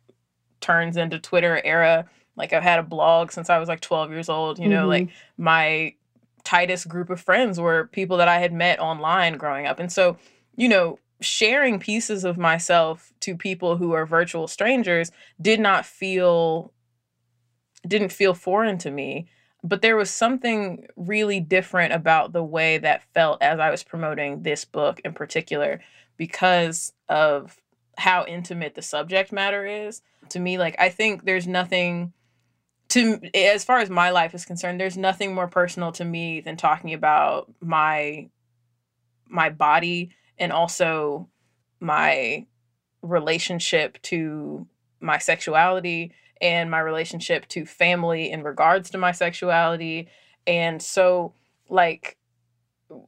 [0.60, 2.06] turns into Twitter era.
[2.36, 4.88] Like I've had a blog since I was like 12 years old, you know, mm-hmm.
[4.88, 5.94] like my
[6.44, 9.78] tightest group of friends were people that I had met online growing up.
[9.78, 10.18] And so,
[10.56, 15.10] you know, sharing pieces of myself to people who are virtual strangers
[15.40, 16.72] did not feel
[17.86, 19.28] didn't feel foreign to me.
[19.62, 24.42] But there was something really different about the way that felt as I was promoting
[24.42, 25.80] this book in particular
[26.16, 27.56] because of
[27.96, 30.02] how intimate the subject matter is.
[30.30, 32.12] To me like I think there's nothing
[32.88, 36.56] to as far as my life is concerned there's nothing more personal to me than
[36.56, 38.28] talking about my
[39.28, 41.28] my body and also
[41.80, 42.46] my
[43.02, 44.66] relationship to
[45.00, 50.08] my sexuality and my relationship to family in regards to my sexuality.
[50.46, 51.34] And so
[51.68, 52.16] like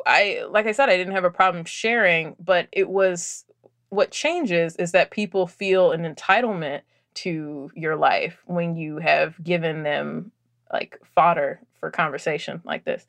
[0.05, 3.45] i like i said i didn't have a problem sharing but it was
[3.91, 6.81] what changes is that people feel an entitlement
[7.15, 10.31] to your life when you have given them
[10.73, 13.07] like fodder for conversation like this.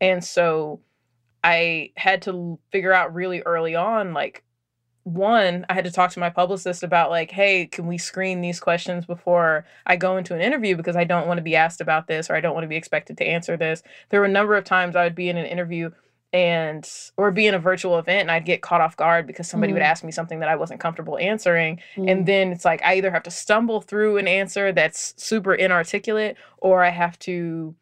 [0.00, 0.80] And so
[1.46, 4.42] I had to figure out really early on, like,
[5.04, 8.58] one, I had to talk to my publicist about, like, hey, can we screen these
[8.58, 12.08] questions before I go into an interview because I don't want to be asked about
[12.08, 13.84] this or I don't want to be expected to answer this.
[14.10, 15.92] There were a number of times I would be in an interview
[16.32, 19.70] and or be in a virtual event and I'd get caught off guard because somebody
[19.70, 19.76] mm.
[19.76, 22.10] would ask me something that I wasn't comfortable answering mm.
[22.10, 26.36] and then it's like I either have to stumble through an answer that's super inarticulate
[26.58, 27.76] or I have to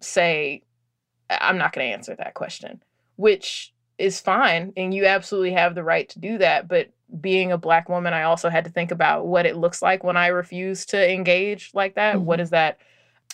[0.00, 0.64] say
[1.30, 2.82] I'm not going to answer that question
[3.16, 6.90] which is fine and you absolutely have the right to do that but
[7.20, 10.16] being a black woman i also had to think about what it looks like when
[10.16, 12.16] i refuse to engage like that.
[12.16, 12.24] Mm-hmm.
[12.24, 12.78] what does that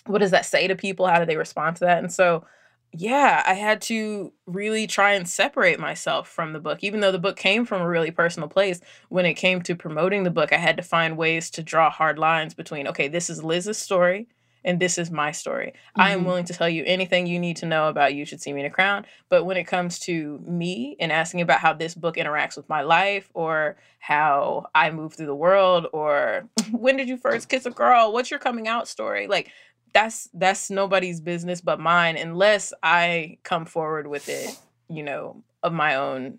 [0.07, 1.07] what does that say to people?
[1.07, 1.99] How do they respond to that?
[1.99, 2.45] And so
[2.93, 6.81] yeah i had to really try and separate myself from the book.
[6.83, 10.24] Even though the book came from a really personal place when it came to promoting
[10.24, 13.45] the book i had to find ways to draw hard lines between okay this is
[13.45, 14.26] liz's story
[14.64, 15.68] and this is my story.
[15.68, 16.00] Mm-hmm.
[16.00, 16.28] I am mm-hmm.
[16.28, 18.66] willing to tell you anything you need to know about You Should See Me in
[18.66, 19.06] a Crown.
[19.28, 22.82] But when it comes to me and asking about how this book interacts with my
[22.82, 27.70] life or how I move through the world or when did you first kiss a
[27.70, 28.12] girl?
[28.12, 29.26] What's your coming out story?
[29.26, 29.50] Like
[29.92, 34.56] that's that's nobody's business but mine unless I come forward with it,
[34.88, 36.38] you know, of my own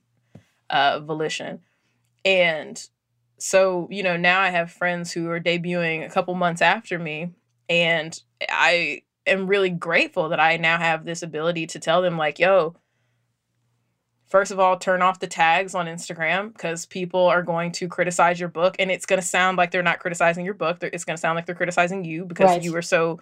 [0.69, 1.59] uh volition.
[2.23, 2.81] And
[3.37, 7.31] so, you know, now I have friends who are debuting a couple months after me
[7.71, 12.37] and I am really grateful that I now have this ability to tell them, like,
[12.37, 12.75] yo,
[14.27, 18.41] first of all, turn off the tags on Instagram because people are going to criticize
[18.41, 18.75] your book.
[18.77, 20.79] And it's going to sound like they're not criticizing your book.
[20.81, 22.61] It's going to sound like they're criticizing you because right.
[22.61, 23.21] you are so,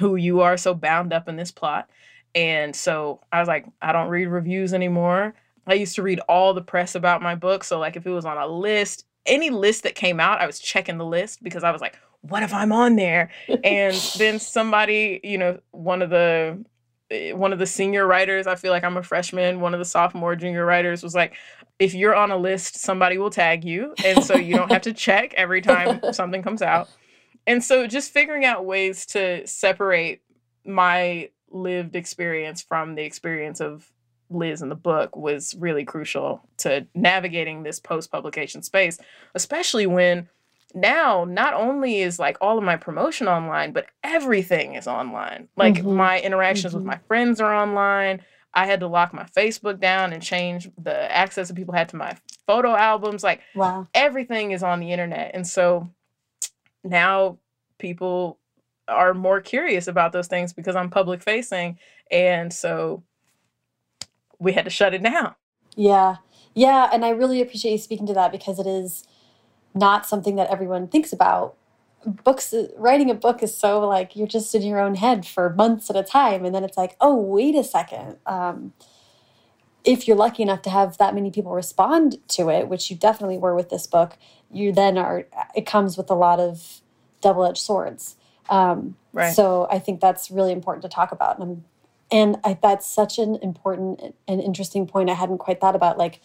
[0.00, 1.88] who you are, so bound up in this plot.
[2.34, 5.34] And so I was like, I don't read reviews anymore.
[5.68, 7.62] I used to read all the press about my book.
[7.62, 10.58] So, like, if it was on a list, any list that came out, I was
[10.58, 11.96] checking the list because I was like,
[12.28, 13.30] what if I'm on there?
[13.62, 16.64] and then somebody, you know, one of the
[17.10, 19.84] eh, one of the senior writers, I feel like I'm a freshman, one of the
[19.84, 21.34] sophomore junior writers was like,
[21.78, 23.94] if you're on a list, somebody will tag you.
[24.04, 26.88] And so you don't have to check every time something comes out.
[27.46, 30.22] And so just figuring out ways to separate
[30.64, 33.90] my lived experience from the experience of
[34.30, 38.98] Liz in the book was really crucial to navigating this post publication space,
[39.34, 40.28] especially when
[40.74, 45.48] now not only is like all of my promotion online, but everything is online.
[45.56, 45.94] Like mm-hmm.
[45.94, 46.78] my interactions mm-hmm.
[46.78, 48.22] with my friends are online.
[48.52, 51.96] I had to lock my Facebook down and change the access that people had to
[51.96, 52.16] my
[52.46, 53.22] photo albums.
[53.22, 53.88] Like wow.
[53.94, 55.32] everything is on the internet.
[55.34, 55.88] And so
[56.82, 57.38] now
[57.78, 58.38] people
[58.86, 61.78] are more curious about those things because I'm public facing.
[62.10, 63.02] And so
[64.38, 65.34] we had to shut it down.
[65.76, 66.16] Yeah.
[66.54, 66.90] Yeah.
[66.92, 69.04] And I really appreciate you speaking to that because it is
[69.74, 71.56] not something that everyone thinks about.
[72.06, 75.90] Books, writing a book is so like you're just in your own head for months
[75.90, 76.44] at a time.
[76.44, 78.16] And then it's like, oh, wait a second.
[78.26, 78.72] Um,
[79.84, 83.38] if you're lucky enough to have that many people respond to it, which you definitely
[83.38, 84.16] were with this book,
[84.50, 86.80] you then are, it comes with a lot of
[87.20, 88.16] double edged swords.
[88.48, 89.34] Um, right.
[89.34, 91.38] So I think that's really important to talk about.
[91.38, 91.64] And,
[92.10, 95.98] and I, that's such an important and interesting point I hadn't quite thought about.
[95.98, 96.20] Like,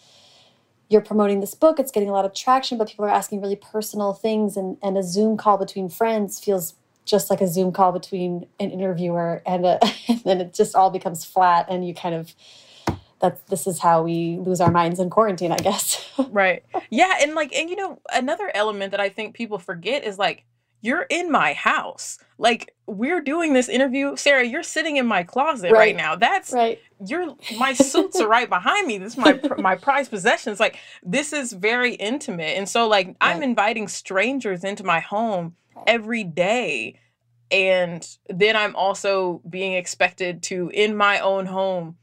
[0.90, 3.56] you're promoting this book, it's getting a lot of traction, but people are asking really
[3.56, 6.74] personal things, and, and a Zoom call between friends feels
[7.04, 9.78] just like a Zoom call between an interviewer, and, a,
[10.08, 12.34] and then it just all becomes flat, and you kind of
[13.20, 16.10] that this is how we lose our minds in quarantine, I guess.
[16.30, 16.64] right.
[16.88, 20.44] Yeah, and like, and you know, another element that I think people forget is like
[20.80, 22.18] you're in my house.
[22.38, 24.44] Like we're doing this interview, Sarah.
[24.44, 26.16] You're sitting in my closet right, right now.
[26.16, 26.80] That's right.
[27.06, 28.98] You're my suits are right behind me.
[28.98, 30.58] This is my my prized possessions.
[30.58, 33.16] Like this is very intimate, and so like right.
[33.20, 35.54] I'm inviting strangers into my home
[35.86, 36.98] every day,
[37.50, 41.96] and then I'm also being expected to in my own home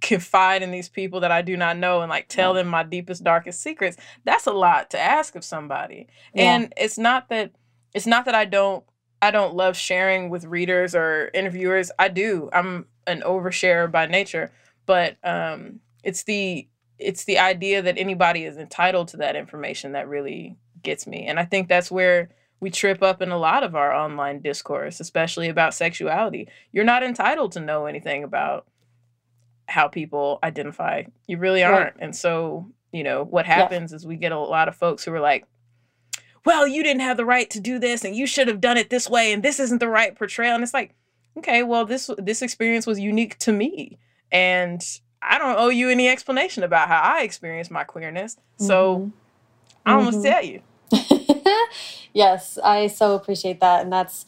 [0.00, 2.62] confide in these people that I do not know and like tell yeah.
[2.62, 3.96] them my deepest darkest secrets.
[4.24, 6.54] That's a lot to ask of somebody, yeah.
[6.54, 7.52] and it's not that
[7.96, 8.84] it's not that I don't
[9.22, 11.90] I don't love sharing with readers or interviewers.
[11.98, 12.50] I do.
[12.52, 14.52] I'm an oversharer by nature,
[14.84, 16.68] but um, it's the
[16.98, 21.26] it's the idea that anybody is entitled to that information that really gets me.
[21.26, 22.28] And I think that's where
[22.60, 26.48] we trip up in a lot of our online discourse, especially about sexuality.
[26.72, 28.66] You're not entitled to know anything about
[29.68, 31.04] how people identify.
[31.26, 31.96] You really aren't.
[31.96, 32.04] Right.
[32.04, 33.96] And so, you know, what happens yeah.
[33.96, 35.46] is we get a lot of folks who are like,
[36.46, 38.88] well, you didn't have the right to do this and you should have done it
[38.88, 40.54] this way and this isn't the right portrayal.
[40.54, 40.94] And it's like,
[41.36, 43.98] okay, well, this this experience was unique to me.
[44.30, 44.80] And
[45.20, 48.36] I don't owe you any explanation about how I experienced my queerness.
[48.58, 49.10] So mm-hmm.
[49.84, 50.30] I almost mm-hmm.
[50.30, 50.62] tell you.
[52.14, 53.82] yes, I so appreciate that.
[53.82, 54.24] And that's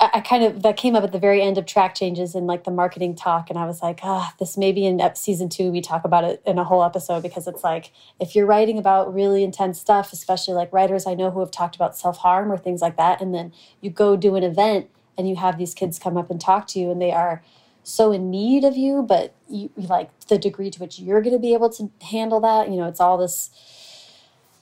[0.00, 2.62] I, kind of that came up at the very end of track changes and like
[2.62, 6.04] the marketing talk, and I was like, ah, this maybe in season two we talk
[6.04, 7.90] about it in a whole episode because it's like
[8.20, 11.74] if you're writing about really intense stuff, especially like writers I know who have talked
[11.74, 15.28] about self harm or things like that, and then you go do an event and
[15.28, 17.42] you have these kids come up and talk to you, and they are
[17.82, 21.40] so in need of you, but you, like the degree to which you're going to
[21.40, 23.50] be able to handle that, you know, it's all this,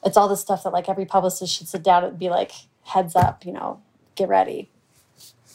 [0.05, 2.53] it's all this stuff that like every publicist should sit down and be like,
[2.85, 3.83] heads up, you know,
[4.15, 4.71] get ready.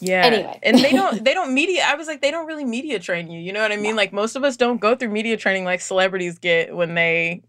[0.02, 0.24] Yeah.
[0.24, 0.58] Anyway.
[0.64, 3.40] and they don't they don't media I was like, they don't really media train you.
[3.40, 3.94] You know what I mean?
[3.94, 7.42] Like most of us don't go through media training like celebrities get when they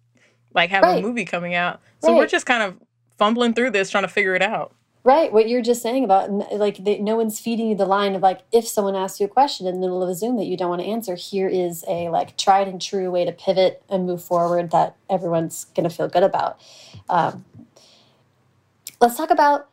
[0.53, 0.99] like have right.
[0.99, 1.81] a movie coming out.
[1.99, 2.17] So right.
[2.17, 2.77] we're just kind of
[3.17, 4.75] fumbling through this trying to figure it out.
[5.05, 8.21] Right, what you're just saying about like they, no one's feeding you the line of
[8.21, 10.55] like if someone asks you a question in the middle of a Zoom that you
[10.55, 14.05] don't want to answer, here is a like tried and true way to pivot and
[14.05, 16.57] move forward that everyone's going to feel good about.
[17.09, 17.43] Um,
[19.01, 19.69] let's talk about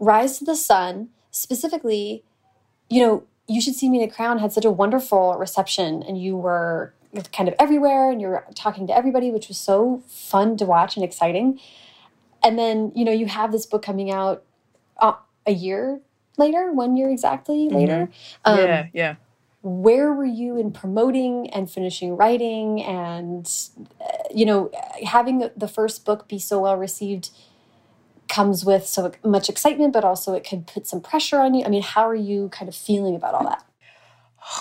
[0.00, 2.22] Rise to the Sun specifically,
[2.90, 6.20] you know, you should see me in a crown had such a wonderful reception and
[6.20, 6.92] you were
[7.32, 11.04] kind of everywhere and you're talking to everybody, which was so fun to watch and
[11.04, 11.58] exciting.
[12.42, 14.44] And then, you know, you have this book coming out
[14.98, 15.14] uh,
[15.46, 16.00] a year
[16.36, 17.74] later, one year exactly mm -hmm.
[17.74, 18.10] later.
[18.44, 19.14] Um, yeah, yeah.
[19.62, 23.46] Where were you in promoting and finishing writing and,
[24.00, 24.70] uh, you know,
[25.04, 27.30] having the first book be so well received
[28.28, 31.64] comes with so much excitement, but also it could put some pressure on you.
[31.64, 33.64] I mean, how are you kind of feeling about all that?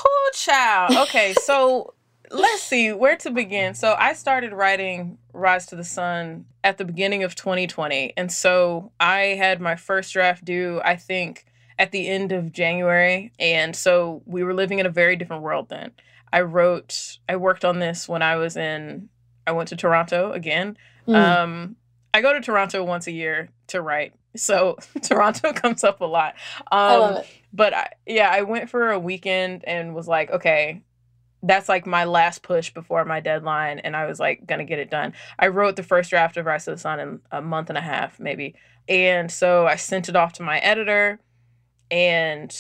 [0.06, 0.96] Oh, child.
[1.08, 1.94] Okay, so
[2.32, 3.74] let's see where to begin.
[3.74, 8.14] So I started writing Rise to the Sun at the beginning of 2020.
[8.18, 11.46] And so I had my first draft due, I think,
[11.80, 13.32] at the end of January.
[13.40, 15.92] And so we were living in a very different world then.
[16.34, 19.10] I wrote, I worked on this when I was in
[19.48, 20.78] I went to Toronto again.
[21.08, 21.16] Mm.
[21.16, 21.76] Um,
[22.14, 26.36] I go to Toronto once a year to write, so Toronto comes up a lot.
[26.60, 27.28] Um, I love it.
[27.54, 30.82] But I, yeah, I went for a weekend and was like, okay,
[31.44, 34.90] that's like my last push before my deadline, and I was like gonna get it
[34.90, 35.14] done.
[35.38, 37.82] I wrote the first draft of Rise of the Sun in a month and a
[37.82, 38.56] half, maybe,
[38.88, 41.20] and so I sent it off to my editor,
[41.92, 42.56] and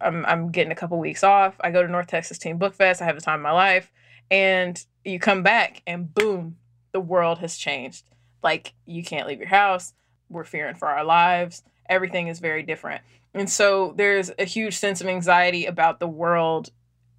[0.00, 1.54] I'm I'm getting a couple weeks off.
[1.60, 3.02] I go to North Texas Teen Book Fest.
[3.02, 3.92] I have the time of my life,
[4.30, 6.56] and you come back, and boom,
[6.92, 8.04] the world has changed.
[8.42, 9.94] Like you can't leave your house.
[10.28, 11.62] We're fearing for our lives.
[11.88, 13.02] Everything is very different.
[13.34, 16.70] And so there's a huge sense of anxiety about the world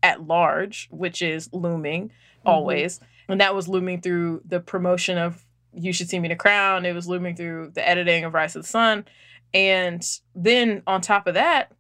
[0.02, 2.48] at large, which is looming mm-hmm.
[2.48, 3.00] always.
[3.28, 6.86] And that was looming through the promotion of You Should See Me the Crown.
[6.86, 9.06] It was looming through the editing of Rise of the Sun.
[9.54, 10.06] And
[10.36, 11.72] then on top of that,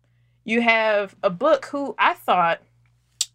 [0.45, 2.61] you have a book who I thought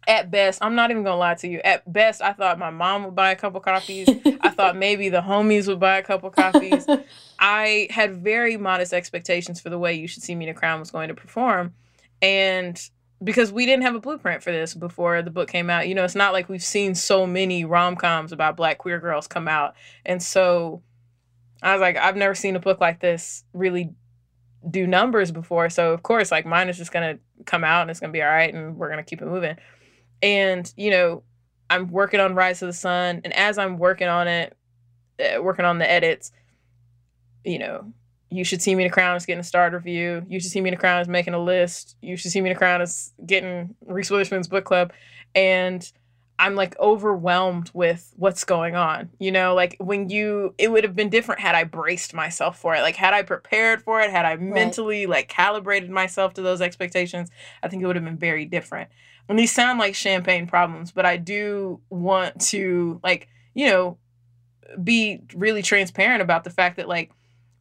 [0.07, 3.05] at best, I'm not even gonna lie to you, at best I thought my mom
[3.05, 4.09] would buy a couple copies.
[4.41, 6.85] I thought maybe the homies would buy a couple copies.
[7.39, 10.79] I had very modest expectations for the way You Should See Me in the Crown
[10.79, 11.73] was going to perform.
[12.21, 12.81] And
[13.23, 16.03] because we didn't have a blueprint for this before the book came out, you know,
[16.03, 19.75] it's not like we've seen so many rom coms about black queer girls come out.
[20.05, 20.81] And so
[21.61, 23.91] I was like, I've never seen a book like this really
[24.69, 25.69] do numbers before.
[25.69, 28.17] So, of course, like mine is just going to come out and it's going to
[28.17, 29.57] be all right and we're going to keep it moving.
[30.21, 31.23] And, you know,
[31.69, 33.21] I'm working on Rise of the Sun.
[33.23, 34.55] And as I'm working on it,
[35.19, 36.31] uh, working on the edits,
[37.43, 37.91] you know,
[38.31, 40.23] you should see me in the crown is getting a starred review.
[40.27, 41.95] You should see me in the crown is making a list.
[42.01, 44.93] You should see me in the crown is getting Reese Witherspoon's book club.
[45.33, 45.91] And
[46.37, 49.09] I'm like overwhelmed with what's going on.
[49.19, 52.75] You know, like when you, it would have been different had I braced myself for
[52.75, 52.81] it.
[52.81, 57.29] Like, had I prepared for it, had I mentally like calibrated myself to those expectations,
[57.61, 58.89] I think it would have been very different.
[59.29, 63.97] And these sound like champagne problems, but I do want to, like, you know,
[64.83, 67.11] be really transparent about the fact that, like,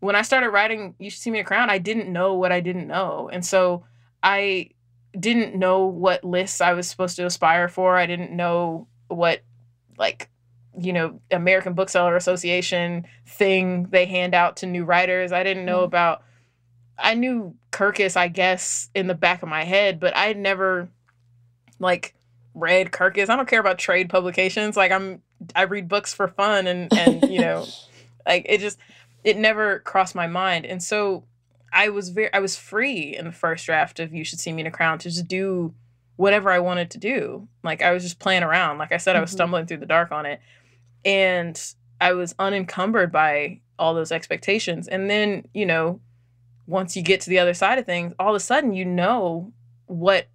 [0.00, 2.60] when I started writing You Should See Me a Crown, I didn't know what I
[2.60, 3.28] didn't know.
[3.32, 3.84] And so
[4.22, 4.70] I
[5.18, 7.96] didn't know what lists I was supposed to aspire for.
[7.96, 9.42] I didn't know what
[9.96, 10.30] like
[10.78, 15.32] you know American Bookseller Association thing they hand out to new writers.
[15.32, 15.84] I didn't know Mm.
[15.84, 16.22] about
[16.98, 20.88] I knew Kirkus, I guess, in the back of my head, but I had never
[21.78, 22.14] like
[22.54, 23.28] read Kirkus.
[23.28, 24.76] I don't care about trade publications.
[24.76, 25.22] Like I'm
[25.54, 27.68] I read books for fun and and you know
[28.26, 28.78] like it just
[29.24, 30.66] it never crossed my mind.
[30.66, 31.24] And so
[31.72, 34.62] I was very I was free in the first draft of You Should See Me
[34.62, 35.74] in a Crown to just do
[36.16, 37.46] whatever I wanted to do.
[37.62, 38.78] Like I was just playing around.
[38.78, 39.34] Like I said, I was Mhm.
[39.34, 40.40] stumbling through the dark on it.
[41.04, 41.60] And
[42.00, 44.88] I was unencumbered by all those expectations.
[44.88, 46.00] And then, you know,
[46.66, 49.52] once you get to the other side of things, all of a sudden you know
[49.86, 50.26] what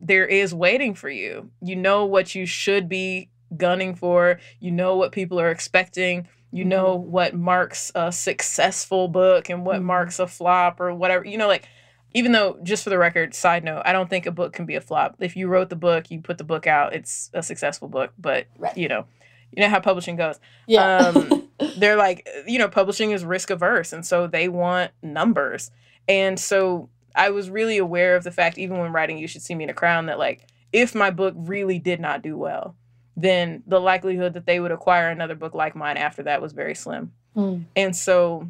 [0.00, 1.50] there is waiting for you.
[1.62, 4.40] You know what you should be gunning for.
[4.60, 6.26] You know what people are expecting.
[6.52, 9.84] You know what marks a successful book and what Mhm.
[9.84, 11.24] marks a flop or whatever.
[11.24, 11.68] You know, like,
[12.14, 14.74] even though, just for the record, side note, I don't think a book can be
[14.74, 15.16] a flop.
[15.20, 18.12] If you wrote the book, you put the book out, it's a successful book.
[18.18, 18.76] But, Right.
[18.76, 19.04] you know,
[19.52, 20.38] you know how publishing goes
[20.68, 20.98] yeah.
[20.98, 25.72] um, they're like you know publishing is risk averse and so they want numbers
[26.06, 29.54] and so i was really aware of the fact even when writing you should see
[29.54, 32.76] me in a crown that like if my book really did not do well
[33.16, 36.74] then the likelihood that they would acquire another book like mine after that was very
[36.74, 37.64] slim Mm.
[37.76, 38.48] and so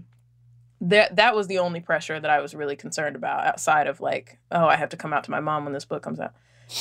[0.81, 4.39] that that was the only pressure that i was really concerned about outside of like
[4.51, 6.33] oh i have to come out to my mom when this book comes out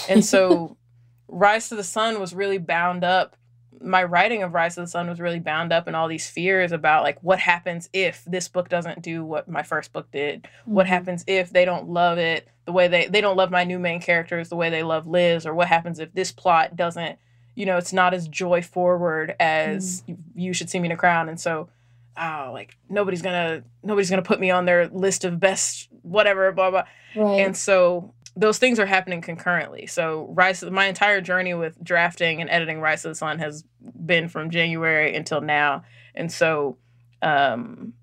[0.07, 0.77] and so
[1.31, 3.35] Rise to the Sun was really bound up.
[3.81, 6.71] My writing of Rise to the Sun was really bound up in all these fears
[6.71, 10.47] about like what happens if this book doesn't do what my first book did.
[10.65, 10.89] What Mhm.
[10.89, 13.99] happens if they don't love it the way they they don't love my new main
[13.99, 17.17] characters the way they love Liz or what happens if this plot doesn't
[17.55, 20.03] you know it's not as joy forward as
[20.35, 21.67] you should see me in a crown and so
[22.15, 26.69] oh like nobody's gonna nobody's gonna put me on their list of best whatever blah
[26.69, 26.83] blah
[27.15, 27.39] Right.
[27.39, 29.87] and so those things are happening concurrently.
[29.87, 33.63] So Rise, my entire journey with drafting and editing Rise of the Sun has
[34.05, 35.83] been from January until now,
[36.15, 36.77] and so
[37.21, 37.93] um,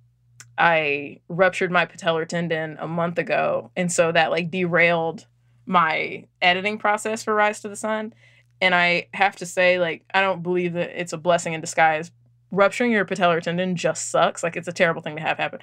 [0.59, 5.27] I ruptured my patellar tendon a month ago, and so that like derailed
[5.67, 8.15] my editing process for Rise to the Sun.
[8.61, 12.11] And I have to say, like, I don't believe that it's a blessing in disguise.
[12.51, 14.43] Rupturing your patellar tendon just sucks.
[14.43, 15.59] Like, it's a terrible thing to have happen.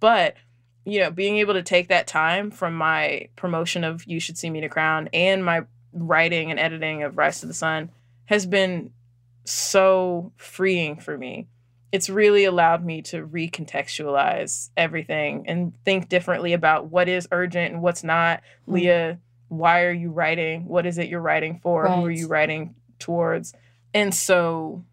[0.00, 0.36] But
[0.88, 4.48] you know, being able to take that time from my promotion of You Should See
[4.48, 5.62] Me to Crown and my
[5.92, 7.90] writing and editing of Rise to the Sun
[8.26, 8.92] has been
[9.44, 11.46] so freeing for me.
[11.92, 17.82] It's really allowed me to recontextualize everything and think differently about what is urgent and
[17.82, 18.42] what's not.
[18.66, 18.74] Mm.
[18.74, 19.18] Leah,
[19.48, 20.66] why are you writing?
[20.66, 21.86] What is it you're writing for?
[21.88, 23.54] Who are you writing towards?
[23.94, 24.84] And so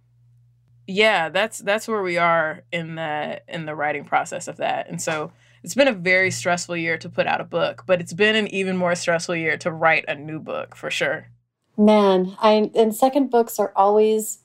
[0.87, 4.89] yeah, that's that's where we are in the in the writing process of that.
[4.89, 5.31] And so
[5.65, 8.47] it's been a very stressful year to put out a book, but it's been an
[8.49, 11.27] even more stressful year to write a new book for sure.
[11.75, 14.43] Man, I and second books are always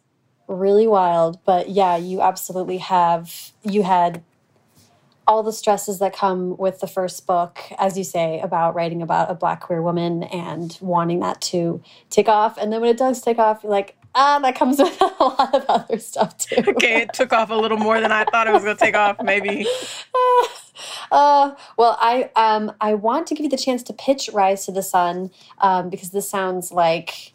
[0.49, 4.25] really wild, but yeah, you absolutely have you had
[5.27, 9.31] all the stresses that come with the first book, as you say, about writing about
[9.31, 12.57] a black queer woman and wanting that to take off.
[12.57, 15.55] And then when it does take off, you're like, ah, that comes with a lot
[15.55, 16.65] of other stuff too.
[16.67, 18.97] okay, it took off a little more than I thought it was going to take
[18.97, 19.67] off, maybe.
[21.11, 24.73] Uh, well, I um, I want to give you the chance to pitch Rise to
[24.73, 27.35] the Sun um, because this sounds like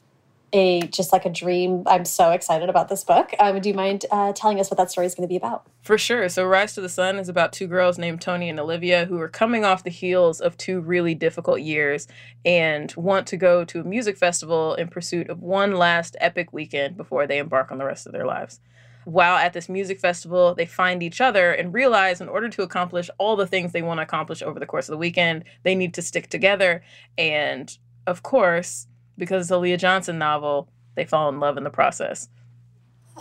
[0.56, 1.84] a just like a dream.
[1.86, 3.34] I'm so excited about this book.
[3.40, 5.68] Um, do you mind uh, telling us what that story is going to be about?
[5.82, 6.30] For sure.
[6.30, 9.28] So, Rise to the Sun is about two girls named Tony and Olivia who are
[9.28, 12.08] coming off the heels of two really difficult years
[12.46, 16.96] and want to go to a music festival in pursuit of one last epic weekend
[16.96, 18.60] before they embark on the rest of their lives.
[19.06, 23.10] While at this music festival, they find each other and realize in order to accomplish
[23.18, 25.94] all the things they want to accomplish over the course of the weekend, they need
[25.94, 26.84] to stick together.
[27.18, 27.76] And
[28.08, 28.88] of course,
[29.18, 32.30] because it's a Leah Johnson novel, they fall in love in the process.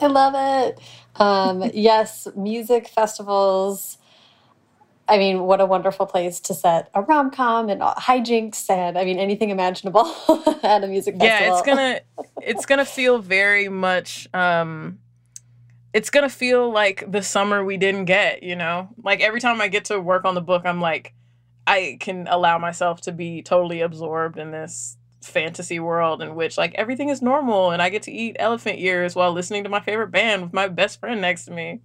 [0.00, 0.80] I love it.
[1.16, 3.98] Um, yes, music festivals.
[5.06, 9.04] I mean, what a wonderful place to set a rom com and hijinks and I
[9.04, 10.06] mean anything imaginable
[10.62, 11.26] at a music festival.
[11.26, 12.00] Yeah, it's gonna
[12.42, 14.98] it's gonna feel very much um
[15.94, 18.88] it's gonna feel like the summer we didn't get, you know?
[19.02, 21.14] Like every time I get to work on the book, I'm like,
[21.66, 26.74] I can allow myself to be totally absorbed in this fantasy world in which like
[26.74, 30.10] everything is normal and I get to eat elephant ears while listening to my favorite
[30.10, 31.80] band with my best friend next to me.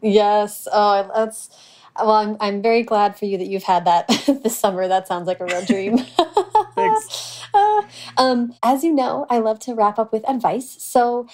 [0.00, 0.66] Yes.
[0.72, 1.50] Oh, that's
[1.98, 4.06] well, I'm I'm very glad for you that you've had that
[4.42, 4.86] this summer.
[4.86, 5.98] That sounds like a real dream.
[6.76, 7.42] Thanks.
[7.52, 7.82] Uh,
[8.16, 10.76] um, as you know, I love to wrap up with advice.
[10.78, 11.26] So,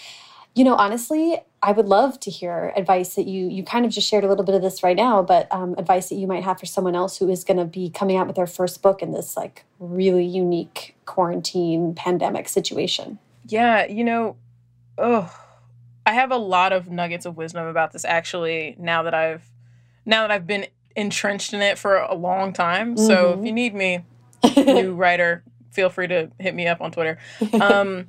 [0.54, 4.08] you know, honestly, I would love to hear advice that you you kind of just
[4.08, 6.60] shared a little bit of this right now, but um, advice that you might have
[6.60, 9.12] for someone else who is going to be coming out with their first book in
[9.12, 13.18] this like really unique quarantine pandemic situation.
[13.46, 14.36] Yeah, you know,
[14.96, 15.34] oh,
[16.06, 18.76] I have a lot of nuggets of wisdom about this actually.
[18.78, 19.50] Now that I've
[20.06, 23.06] now that I've been entrenched in it for a long time, mm -hmm.
[23.06, 23.46] so if mm-hmm.
[23.46, 24.04] you need me,
[24.56, 25.42] new writer,
[25.72, 27.18] feel free to hit me up on Twitter.
[27.60, 28.08] Um,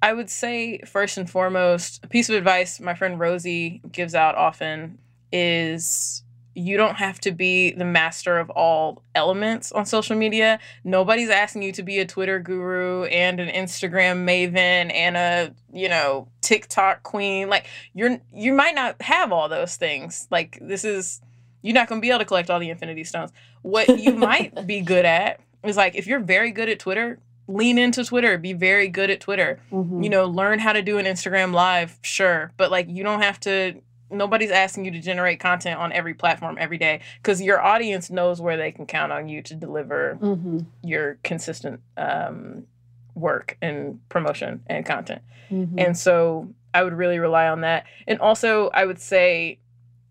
[0.00, 4.36] I would say, first and foremost, a piece of advice my friend Rosie gives out
[4.36, 4.98] often
[5.32, 6.22] is
[6.58, 10.58] you don't have to be the master of all elements on social media.
[10.82, 15.88] Nobody's asking you to be a Twitter guru and an Instagram maven and a, you
[15.88, 17.48] know, TikTok queen.
[17.48, 20.26] Like you're you might not have all those things.
[20.32, 21.20] Like this is
[21.62, 23.30] you're not going to be able to collect all the infinity stones.
[23.62, 27.78] What you might be good at is like if you're very good at Twitter, lean
[27.78, 29.58] into Twitter, be very good at Twitter.
[29.72, 30.02] Mm-hmm.
[30.02, 33.40] You know, learn how to do an Instagram live, sure, but like you don't have
[33.40, 33.80] to
[34.10, 38.40] nobody's asking you to generate content on every platform every day because your audience knows
[38.40, 40.60] where they can count on you to deliver mm-hmm.
[40.82, 42.66] your consistent um,
[43.14, 45.20] work and promotion and content.
[45.50, 45.78] Mm-hmm.
[45.78, 47.84] And so I would really rely on that.
[48.06, 49.58] And also, I would say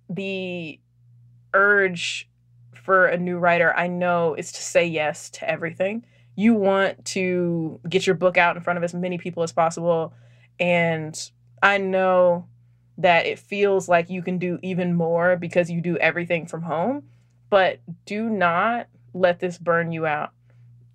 [0.10, 0.80] the
[1.54, 2.30] urge
[2.74, 6.06] for a new writer I know is to say yes to everything
[6.38, 10.14] you want to get your book out in front of as many people as possible.
[10.60, 11.20] And
[11.64, 12.48] I know
[13.00, 17.04] that it feels like you can do even more because you do everything from home,
[17.50, 20.32] but do not let this burn you out.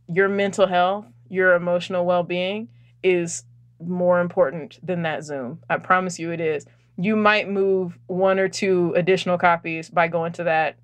[0.08, 2.68] Your mental health, your emotional well being
[3.02, 3.42] is
[3.84, 5.58] more important than that Zoom.
[5.68, 6.66] I promise you it is.
[6.96, 10.76] You might move one or two additional copies by going to that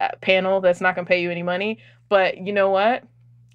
[0.00, 1.78] uh, panel that's not going to pay you any money.
[2.08, 3.04] But you know what?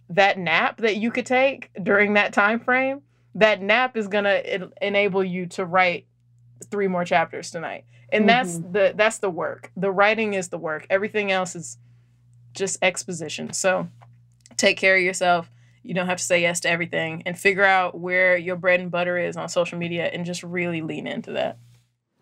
[0.10, 3.02] That nap that you could take during that time frame,
[3.36, 6.06] that nap is going to enable you to write
[6.70, 7.86] three more chapters tonight.
[8.12, 8.28] And mm-hmm.
[8.28, 9.72] that's the that's the work.
[9.76, 10.86] The writing is the work.
[10.90, 11.78] Everything else is
[12.54, 13.52] just exposition.
[13.54, 13.88] So
[14.58, 15.50] take care of yourself.
[15.84, 18.90] You don't have to say yes to everything and figure out where your bread and
[18.90, 21.58] butter is on social media and just really lean into that.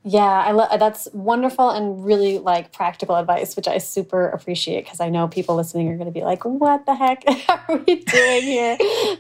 [0.06, 5.00] Yeah, I love that's wonderful and really like practical advice, which I super appreciate because
[5.00, 8.42] I know people listening are going to be like, "What the heck are we doing
[8.42, 8.78] here?"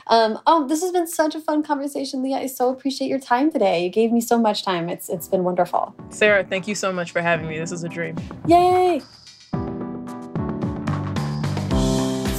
[0.07, 2.37] um, oh, this has been such a fun conversation, Leah.
[2.37, 3.85] I so appreciate your time today.
[3.85, 4.89] You gave me so much time.
[4.89, 5.95] It's it's been wonderful.
[6.09, 7.57] Sarah, thank you so much for having me.
[7.57, 8.17] This is a dream.
[8.45, 9.01] Yay!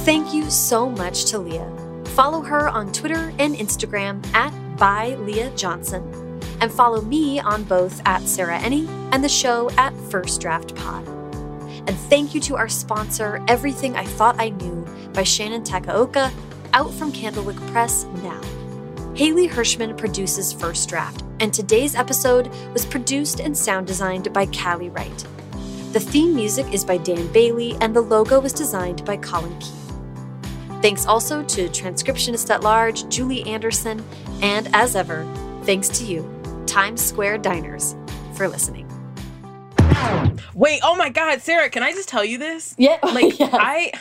[0.05, 2.03] Thank you so much to Leah.
[2.09, 6.24] Follow her on Twitter and Instagram at by Leah Johnson
[6.61, 11.07] and follow me on both at Sarah Enni and the show at First Draft Pod.
[11.87, 16.31] And thank you to our sponsor, Everything I Thought I Knew by Shannon Takaoka,
[16.73, 18.41] out from Candlewick Press now.
[19.15, 24.89] Haley Hirschman produces First Draft, and today's episode was produced and sound designed by Callie
[24.89, 25.25] Wright.
[25.93, 29.71] The theme music is by Dan Bailey, and the logo was designed by Colin Key.
[30.81, 34.03] Thanks also to transcriptionist at large Julie Anderson,
[34.41, 35.25] and as ever,
[35.63, 36.29] thanks to you,
[36.75, 37.95] Times Square Diners,
[38.33, 38.85] for listening.
[40.53, 42.75] Wait, oh my God, Sarah, can I just tell you this?
[42.77, 43.49] Yeah, Like, yes.
[43.53, 43.91] I.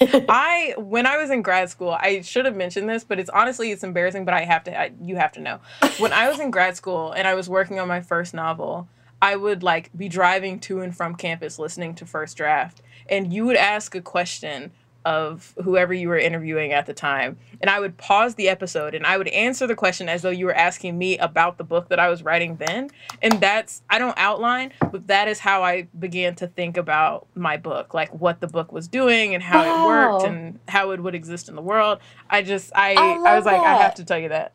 [0.28, 3.70] I when I was in grad school, I should have mentioned this, but it's honestly
[3.70, 4.26] it's embarrassing.
[4.26, 5.60] But I have to, I, you have to know.
[5.96, 8.86] When I was in grad school and I was working on my first novel,
[9.22, 13.46] I would like be driving to and from campus listening to First Draft, and you
[13.46, 14.72] would ask a question
[15.04, 19.06] of whoever you were interviewing at the time, and I would pause the episode and
[19.06, 21.98] I would answer the question as though you were asking me about the book that
[21.98, 22.90] I was writing then.
[23.22, 27.56] And that's I don't outline, but that is how I began to think about my
[27.56, 31.14] book, like what the book was doing and how it worked and how it would
[31.14, 31.98] exist in the world.
[32.28, 34.52] I just I I I, was like I have to tell you that.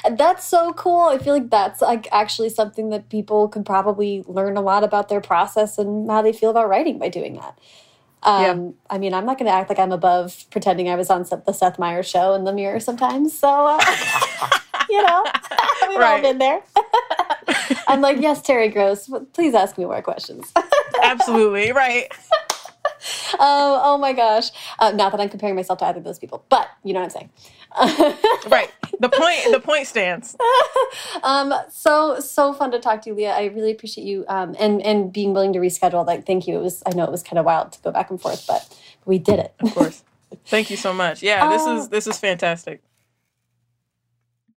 [0.16, 1.08] that's so cool.
[1.08, 5.08] I feel like that's like actually something that people could probably learn a lot about
[5.08, 7.58] their process and how they feel about writing by doing that.
[8.22, 11.24] Um, I mean, I'm not going to act like I'm above pretending I was on
[11.46, 13.38] the Seth Meyers show in the mirror sometimes.
[13.38, 13.80] So, uh,
[14.90, 15.24] you know,
[15.88, 16.22] we've all Right.
[16.22, 16.60] been there.
[17.88, 20.52] I'm like, yes, Terry Gross, please ask me more questions.
[21.02, 22.08] Absolutely right.
[23.38, 24.50] oh, oh my gosh.
[24.78, 27.04] Uh, not that I'm comparing myself to either of those people, but you know what
[27.06, 27.30] I'm saying.
[28.48, 28.70] Right.
[29.00, 30.34] The point the point stands.
[31.22, 33.32] um, so so fun to talk to you, Leah.
[33.32, 36.06] I really appreciate you um, and and being willing to reschedule.
[36.06, 36.58] Like, thank you.
[36.58, 38.66] It was I know it was kind of wild to go back and forth, but
[39.04, 39.54] we did it.
[39.60, 40.02] Of course.
[40.46, 41.22] Thank you so much.
[41.22, 41.76] Yeah, this Oh.
[41.78, 42.82] is this is fantastic.